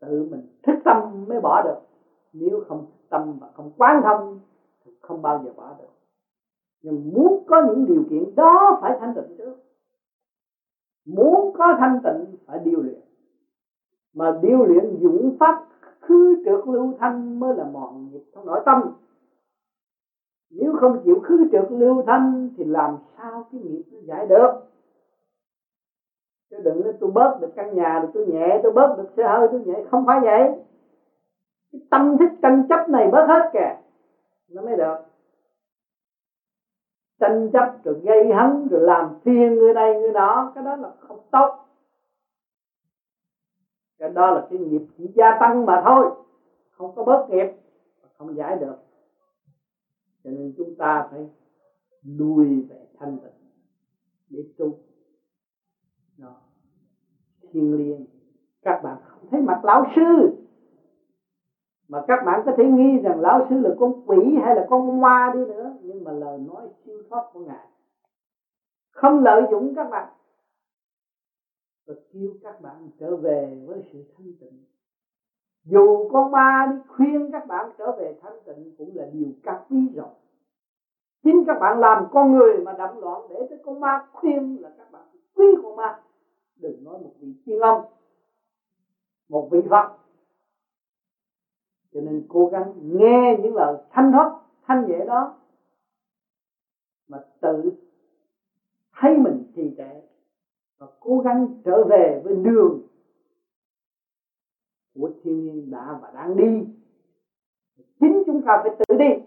Tự 0.00 0.22
mình 0.30 0.46
thức 0.62 0.76
tâm 0.84 1.28
mới 1.28 1.40
bỏ 1.40 1.62
được. 1.62 1.76
Nếu 2.32 2.60
không 2.68 2.84
tâm 3.08 3.38
và 3.40 3.50
không 3.54 3.70
quán 3.76 4.02
thông, 4.02 4.38
thì 4.84 4.90
không 5.00 5.22
bao 5.22 5.42
giờ 5.44 5.52
bỏ 5.56 5.74
được. 5.78 5.88
Nhưng 6.82 7.12
muốn 7.12 7.44
có 7.46 7.62
những 7.62 7.86
điều 7.86 8.02
kiện 8.10 8.34
đó 8.36 8.78
phải 8.80 8.96
thanh 8.98 9.14
tịnh 9.14 9.36
trước. 9.38 9.54
Muốn 11.04 11.52
có 11.58 11.74
thanh 11.78 12.00
tịnh 12.04 12.34
phải 12.46 12.58
điều 12.58 12.80
luyện. 12.80 13.00
Mà 14.12 14.30
điều 14.42 14.64
luyện 14.64 14.98
dũng 15.02 15.36
pháp 15.38 15.64
khứ 16.00 16.34
trượt 16.44 16.66
lưu 16.66 16.94
thanh 16.98 17.40
mới 17.40 17.54
là 17.54 17.64
mòn 17.64 18.10
nghiệp 18.10 18.20
trong 18.34 18.46
nội 18.46 18.60
tâm 18.64 18.88
nếu 20.58 20.72
không 20.80 20.98
chịu 21.04 21.20
khứ 21.22 21.44
trực 21.52 21.70
lưu 21.70 22.02
thanh 22.06 22.50
thì 22.56 22.64
làm 22.64 22.96
sao 23.16 23.44
cái 23.52 23.60
nghiệp 23.60 23.82
nó 23.90 23.98
giải 23.98 24.26
được? 24.26 24.48
Chứ 26.50 26.58
đừng 26.58 26.82
nói 26.82 26.92
tôi 27.00 27.10
bớt 27.10 27.38
được 27.40 27.48
căn 27.54 27.74
nhà 27.74 27.98
rồi 27.98 28.08
tôi 28.14 28.24
nhẹ, 28.24 28.58
tôi 28.62 28.72
bớt 28.72 28.96
được 28.96 29.10
xe 29.16 29.24
hơi, 29.24 29.48
tôi 29.50 29.60
nhẹ. 29.60 29.82
Không 29.90 30.06
phải 30.06 30.20
vậy. 30.20 30.54
Cái 31.72 31.80
tâm 31.90 32.16
thức, 32.18 32.30
tranh 32.42 32.62
chấp 32.68 32.88
này 32.88 33.08
bớt 33.08 33.26
hết 33.26 33.50
kìa. 33.52 33.72
Nó 34.48 34.62
mới 34.62 34.76
được. 34.76 34.94
Tranh 37.20 37.50
chấp 37.52 37.84
rồi 37.84 37.94
gây 38.04 38.32
hấn, 38.32 38.68
rồi 38.68 38.80
làm 38.80 39.12
phiền 39.22 39.58
người 39.58 39.72
này, 39.72 39.94
người 39.94 40.12
đó 40.12 40.50
cái 40.54 40.64
đó 40.64 40.74
là 40.76 40.90
không 40.98 41.18
tốt. 41.30 41.50
Cái 43.98 44.08
đó 44.08 44.30
là 44.30 44.46
cái 44.50 44.58
nghiệp 44.58 44.82
chỉ 44.96 45.10
gia 45.14 45.32
tăng 45.40 45.66
mà 45.66 45.80
thôi. 45.84 46.08
Không 46.70 46.92
có 46.94 47.02
bớt 47.02 47.30
nghiệp, 47.30 47.46
không 48.18 48.36
giải 48.36 48.56
được 48.56 48.85
cho 50.26 50.32
nên 50.32 50.52
chúng 50.56 50.76
ta 50.78 51.08
phải 51.10 51.26
lui 52.02 52.62
về 52.68 52.86
thanh 52.98 53.18
tịnh 53.18 53.50
để 54.28 54.44
tu. 54.58 54.74
Đó. 56.16 56.34
thiên 57.52 57.74
liêng. 57.74 58.06
Các 58.62 58.80
bạn 58.84 58.96
không 59.04 59.26
thấy 59.30 59.40
mặt 59.40 59.64
lão 59.64 59.84
sư. 59.96 60.36
Mà 61.88 62.04
các 62.08 62.22
bạn 62.26 62.42
có 62.46 62.52
thể 62.56 62.64
nghĩ 62.64 62.98
rằng 63.02 63.20
lão 63.20 63.46
sư 63.50 63.60
là 63.60 63.70
con 63.78 63.92
quỷ 64.06 64.36
hay 64.42 64.54
là 64.54 64.66
con 64.70 65.00
ma 65.00 65.30
đi 65.34 65.44
nữa. 65.44 65.76
Nhưng 65.82 66.04
mà 66.04 66.12
lời 66.12 66.38
nói 66.38 66.68
siêu 66.84 67.02
thoát 67.08 67.22
của 67.32 67.40
ngài 67.40 67.66
không 68.96 69.22
lợi 69.22 69.42
dụng 69.50 69.72
các 69.76 69.90
bạn. 69.90 70.12
Và 71.86 71.94
kêu 72.12 72.34
các 72.42 72.60
bạn 72.60 72.90
trở 72.98 73.16
về 73.16 73.64
với 73.66 73.80
sự 73.92 74.04
thanh 74.16 74.32
tịnh 74.40 74.64
dù 75.66 76.08
con 76.12 76.30
ma 76.30 76.66
đi 76.70 76.76
khuyên 76.88 77.30
các 77.32 77.46
bạn 77.46 77.66
trở 77.78 77.92
về 77.92 78.18
thanh 78.22 78.34
tịnh 78.46 78.70
cũng 78.78 78.96
là 78.96 79.04
điều 79.12 79.28
cắt 79.42 79.70
bí 79.70 79.78
rồi 79.94 80.08
chính 81.22 81.44
các 81.46 81.58
bạn 81.60 81.80
làm 81.80 82.04
con 82.12 82.32
người 82.32 82.62
mà 82.64 82.72
đậm 82.72 83.00
loạn 83.00 83.20
để 83.28 83.46
cho 83.50 83.56
con 83.64 83.80
ma 83.80 84.04
khuyên 84.12 84.62
là 84.62 84.70
các 84.78 84.92
bạn 84.92 85.02
quý 85.34 85.46
con 85.62 85.76
ma. 85.76 85.98
Đừng 86.56 86.84
nói 86.84 86.98
một 86.98 87.12
vị 87.20 87.32
tiên 87.44 87.60
ông, 87.60 87.80
một 89.28 89.48
vị 89.50 89.58
phật. 89.70 89.92
Cho 91.94 92.00
nên 92.00 92.24
cố 92.28 92.46
gắng 92.46 92.72
nghe 92.76 93.34
những 93.42 93.54
lời 93.54 93.76
thanh 93.90 94.12
thoát 94.12 94.40
thanh 94.62 94.86
nhẹ 94.86 95.04
đó 95.04 95.34
mà 97.08 97.18
tự 97.40 97.70
thấy 98.92 99.18
mình 99.18 99.42
trì 99.54 99.74
trệ 99.76 100.00
và 100.78 100.86
cố 101.00 101.18
gắng 101.18 101.46
trở 101.64 101.84
về 101.84 102.20
với 102.24 102.32
đường 102.32 102.80
của 104.96 105.10
thiên 105.22 105.44
nhiên 105.44 105.70
đã 105.70 105.98
và 106.02 106.10
đang 106.14 106.36
đi. 106.36 106.66
Chính 108.00 108.22
chúng 108.26 108.42
ta 108.46 108.62
phải 108.62 108.76
tự 108.78 108.96
đi. 108.96 109.24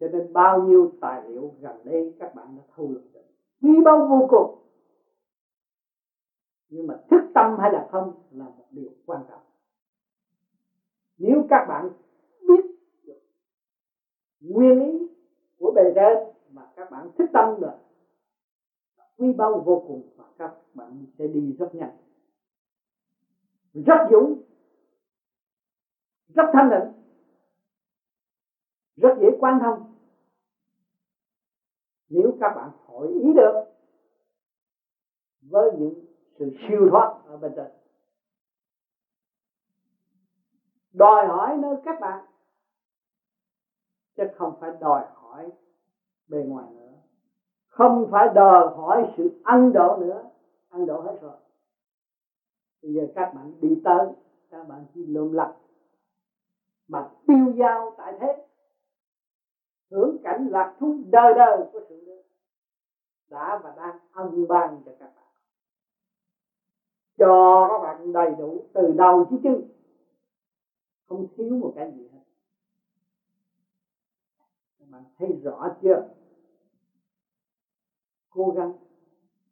Cho 0.00 0.08
nên 0.08 0.32
bao 0.32 0.62
nhiêu 0.62 0.92
tài 1.00 1.28
liệu 1.28 1.54
gần 1.60 1.76
đây 1.84 2.14
các 2.18 2.34
bạn 2.34 2.56
đã 2.56 2.62
thu 2.74 2.88
được. 2.88 3.22
Quý 3.62 3.70
báu 3.84 4.06
vô 4.06 4.26
cùng. 4.30 4.58
Nhưng 6.68 6.86
mà 6.86 7.00
thức 7.10 7.20
tâm 7.34 7.56
hay 7.58 7.72
là 7.72 7.88
không 7.90 8.12
là 8.30 8.44
một 8.44 8.66
điều 8.70 8.90
quan 9.06 9.22
trọng. 9.28 9.42
Nếu 11.18 11.46
các 11.50 11.66
bạn 11.68 11.90
biết 12.48 12.64
được 13.04 13.20
nguyên 14.40 14.78
lý 14.78 15.08
của 15.58 15.72
bề 15.76 15.92
trên 15.94 16.18
mà 16.52 16.62
các 16.76 16.90
bạn 16.90 17.10
thức 17.18 17.26
tâm 17.32 17.60
rồi 17.60 17.72
quý 19.18 19.32
báu 19.32 19.62
vô 19.66 19.84
cùng 19.88 20.02
và 20.16 20.24
các 20.38 20.54
bạn 20.74 21.04
sẽ 21.18 21.26
đi 21.26 21.56
rất 21.58 21.74
nhanh 21.74 21.96
rất 23.72 23.98
dũng 24.10 24.36
rất 26.28 26.46
thanh 26.52 26.70
định 26.70 26.84
rất 28.96 29.12
dễ 29.20 29.28
quan 29.40 29.58
thông 29.60 29.92
nếu 32.08 32.36
các 32.40 32.52
bạn 32.56 32.70
hội 32.86 33.08
ý 33.08 33.32
được 33.32 33.72
với 35.40 35.70
những 35.78 36.04
sự 36.38 36.50
siêu 36.68 36.86
thoát 36.90 37.22
ở 37.24 37.36
bên 37.36 37.52
trên. 37.56 37.66
Đòi 40.92 41.26
hỏi 41.26 41.56
nơi 41.56 41.74
các 41.84 42.00
bạn, 42.00 42.24
chứ 44.16 44.22
không 44.34 44.52
phải 44.60 44.70
đòi 44.80 45.04
hỏi 45.14 45.50
bề 46.28 46.44
ngoài 46.48 46.70
nữa. 46.70 46.92
Không 47.66 48.08
phải 48.10 48.28
đòi 48.28 48.74
hỏi 48.76 49.14
sự 49.16 49.40
ăn 49.42 49.72
độ 49.72 49.96
nữa. 49.96 50.30
Ăn 50.68 50.86
độ 50.86 51.00
hết 51.00 51.14
rồi 51.20 51.36
bây 52.82 52.92
giờ 52.92 53.06
các 53.14 53.32
bạn 53.34 53.60
đi 53.60 53.80
tới, 53.84 54.06
các 54.50 54.62
bạn 54.62 54.84
chỉ 54.94 55.04
lượm 55.04 55.32
lặt, 55.32 55.48
mà 56.88 57.10
tiêu 57.26 57.52
dao 57.58 57.94
tại 57.98 58.12
thế. 58.20 58.46
Hưởng 59.90 60.16
cảnh 60.22 60.46
lạc 60.50 60.76
thú 60.80 60.94
đời 61.10 61.32
đời 61.36 61.62
của 61.72 61.80
sự 61.88 62.22
đã 63.28 63.60
và 63.62 63.72
đang 63.76 63.94
ân 64.10 64.48
ban 64.48 64.82
cho 64.84 64.92
các 64.98 65.14
bạn. 65.14 65.24
Cho 67.18 67.66
các 67.68 67.78
bạn 67.78 68.12
đầy 68.12 68.34
đủ 68.38 68.64
từ 68.72 68.92
đầu 68.92 69.24
chí 69.30 69.36
chân 69.42 69.62
không 71.06 71.24
thiếu 71.36 71.56
một 71.56 71.72
cái 71.74 71.90
gì 71.96 72.08
hết. 72.12 72.18
Các 74.78 74.88
bạn 74.90 75.04
thấy 75.16 75.32
rõ 75.42 75.68
chưa? 75.82 76.14
Cố 78.30 78.52
gắng 78.56 78.72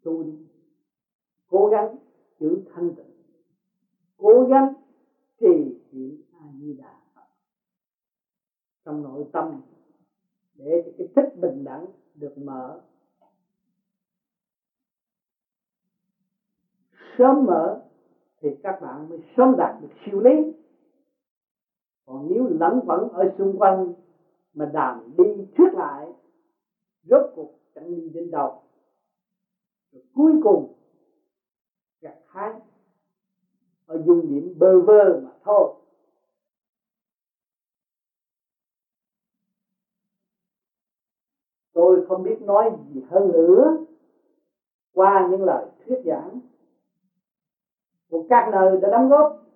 tu 0.03 0.23
đi. 0.23 0.33
Cố 1.49 1.67
gắng 1.67 1.97
giữ 2.39 2.59
thanh 2.75 2.93
tịnh 2.97 3.10
cố 4.21 4.47
gắng 4.49 4.69
trì 5.41 5.75
niệm 5.91 6.23
a 6.33 6.47
di 6.61 6.73
đà 6.73 6.95
phật. 7.15 7.27
Trong 8.85 9.03
nội 9.03 9.25
tâm, 9.33 9.61
để 10.55 10.83
cho 10.85 10.93
cái 10.97 11.07
thích 11.15 11.37
bình 11.41 11.65
đẳng 11.65 11.89
được 12.15 12.39
mở, 12.39 12.81
sớm 17.19 17.47
mở 17.47 17.81
thì 18.41 18.49
các 18.63 18.81
bạn 18.81 19.09
mới 19.09 19.19
sớm 19.37 19.55
đạt 19.57 19.81
được 19.81 19.89
siêu 20.05 20.21
lý. 20.21 20.53
Còn 22.05 22.29
nếu 22.29 22.47
lẫn 22.47 22.81
vẫn 22.87 23.09
ở 23.13 23.25
xung 23.39 23.57
quanh 23.59 23.89
mà 24.53 24.67
đàm 24.67 25.17
đi 25.17 25.45
thuyết 25.57 25.75
lại, 25.75 26.13
rốt 27.03 27.23
cuộc 27.35 27.51
chẳng 27.75 27.97
đi 27.97 28.09
đến 28.09 28.31
đâu. 28.31 28.63
Rồi 29.93 30.03
cuối 30.15 30.33
cùng 30.43 30.73
gặt 32.01 32.15
hái 32.27 32.53
họ 33.91 33.97
dùng 34.07 34.29
điểm 34.29 34.59
bơ 34.59 34.81
vơ 34.81 35.21
mà 35.25 35.31
thôi. 35.45 35.71
Tôi 41.73 42.05
không 42.09 42.23
biết 42.23 42.41
nói 42.41 42.71
gì 42.89 43.01
hơn 43.09 43.33
nữa 43.33 43.77
qua 44.93 45.29
những 45.31 45.45
lời 45.45 45.67
thuyết 45.79 45.99
giảng 46.05 46.39
của 48.11 48.27
các 48.29 48.49
nơi 48.53 48.77
đã 48.77 48.89
đóng 48.89 49.09
góp 49.09 49.47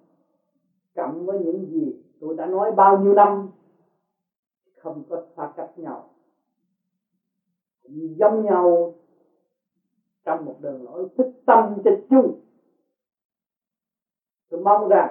cộng 0.95 1.27
với 1.27 1.39
những 1.39 1.67
gì 1.71 1.95
tôi 2.21 2.35
đã 2.35 2.47
nói 2.47 2.73
bao 2.77 2.99
nhiêu 2.99 3.15
năm 3.15 3.49
không 4.77 5.03
có 5.09 5.19
xa 5.37 5.53
cách 5.57 5.79
nhau. 5.79 6.09
Giống 8.19 8.45
nhau 8.45 8.93
trong 10.25 10.45
một 10.45 10.55
đường 10.61 10.85
lối 10.85 11.05
thích 11.17 11.27
tâm 11.47 11.79
thích 11.85 12.07
chung 12.11 12.33
tôi 14.55 14.63
mong 14.63 14.89
rằng 14.89 15.11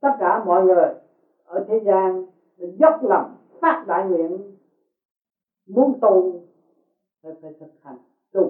tất 0.00 0.08
cả 0.18 0.38
mọi 0.38 0.62
người 0.62 0.92
ở 1.44 1.60
thế 1.66 1.76
gian 1.84 2.22
dốc 2.58 3.02
lòng 3.02 3.34
phát 3.60 3.84
đại 3.86 4.04
nguyện 4.04 4.52
muốn 5.66 5.92
tu 6.00 6.42
phải 7.22 7.32
phải 7.40 7.50
thực 7.60 7.68
hành 7.80 7.96
tu. 8.32 8.48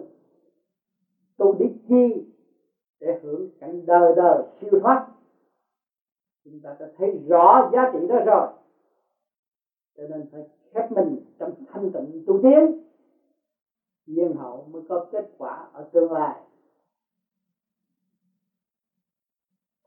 Tu 1.36 1.54
đi 1.54 1.66
chi? 1.88 2.22
Để 3.00 3.14
hưởng 3.22 3.46
cảnh 3.58 3.86
đời 3.86 4.12
đời 4.16 4.42
siêu 4.60 4.74
thoát. 4.82 5.06
Chúng 6.44 6.58
ta 6.62 6.74
đã 6.78 6.86
thấy 6.96 7.08
rõ 7.28 7.68
giá 7.72 7.84
trị 7.92 8.06
đó 8.08 8.20
rồi. 8.24 8.46
Cho 9.96 10.04
nên 10.06 10.24
phải 10.30 10.42
khép 10.70 10.90
mình 10.90 11.16
trong 11.38 11.52
thanh 11.66 11.88
tịnh 11.88 12.22
tu 12.26 12.38
tiến. 12.42 12.70
Nhiên 14.06 14.34
hậu 14.34 14.62
mới 14.62 14.82
có 14.88 14.98
kết 15.10 15.24
quả 15.38 15.68
ở 15.72 15.82
tương 15.92 16.12
lai. 16.12 16.49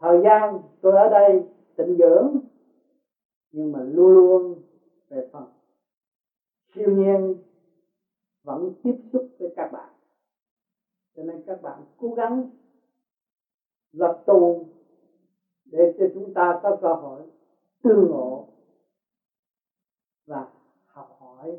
Thời 0.03 0.19
gian 0.23 0.59
tôi 0.81 0.97
ở 0.97 1.07
đây 1.07 1.43
tịnh 1.75 1.97
dưỡng, 1.97 2.37
nhưng 3.51 3.71
mà 3.71 3.79
luôn 3.83 4.13
luôn 4.13 4.61
về 5.09 5.29
phần. 5.31 5.47
Siêu 6.73 6.89
nhiên 6.89 7.35
vẫn 8.43 8.69
tiếp 8.83 8.95
xúc 9.11 9.23
với 9.39 9.53
các 9.55 9.71
bạn. 9.71 9.93
Cho 11.15 11.23
nên 11.23 11.43
các 11.45 11.61
bạn 11.61 11.83
cố 11.97 12.13
gắng 12.13 12.45
lập 13.91 14.23
tu 14.27 14.65
để 15.65 15.95
cho 15.97 16.05
chúng 16.13 16.33
ta 16.33 16.59
có 16.63 16.77
cơ 16.81 16.93
hội 16.93 17.25
tương 17.83 18.07
ngộ 18.07 18.45
và 20.25 20.47
học 20.85 21.17
hỏi. 21.19 21.57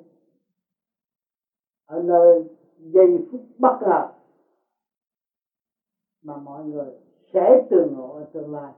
Ở 1.85 2.01
nơi 2.01 2.45
giây 2.79 3.27
phút 3.31 3.41
bất 3.59 3.79
ngờ 3.81 4.13
mà 6.23 6.37
mọi 6.37 6.65
người 6.65 6.95
sẽ 7.35 7.57
từ 7.71 7.87
ngộ 7.87 8.15
ở 8.15 8.25
tương 8.33 8.53
lai. 8.53 8.73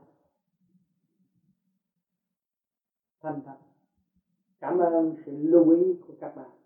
Thành 3.21 3.41
thật. 3.45 3.55
Cảm 4.59 4.77
ơn 4.77 5.13
sự 5.25 5.31
lưu 5.41 5.69
ý 5.69 5.93
của 6.07 6.13
các 6.19 6.35
bạn. 6.35 6.56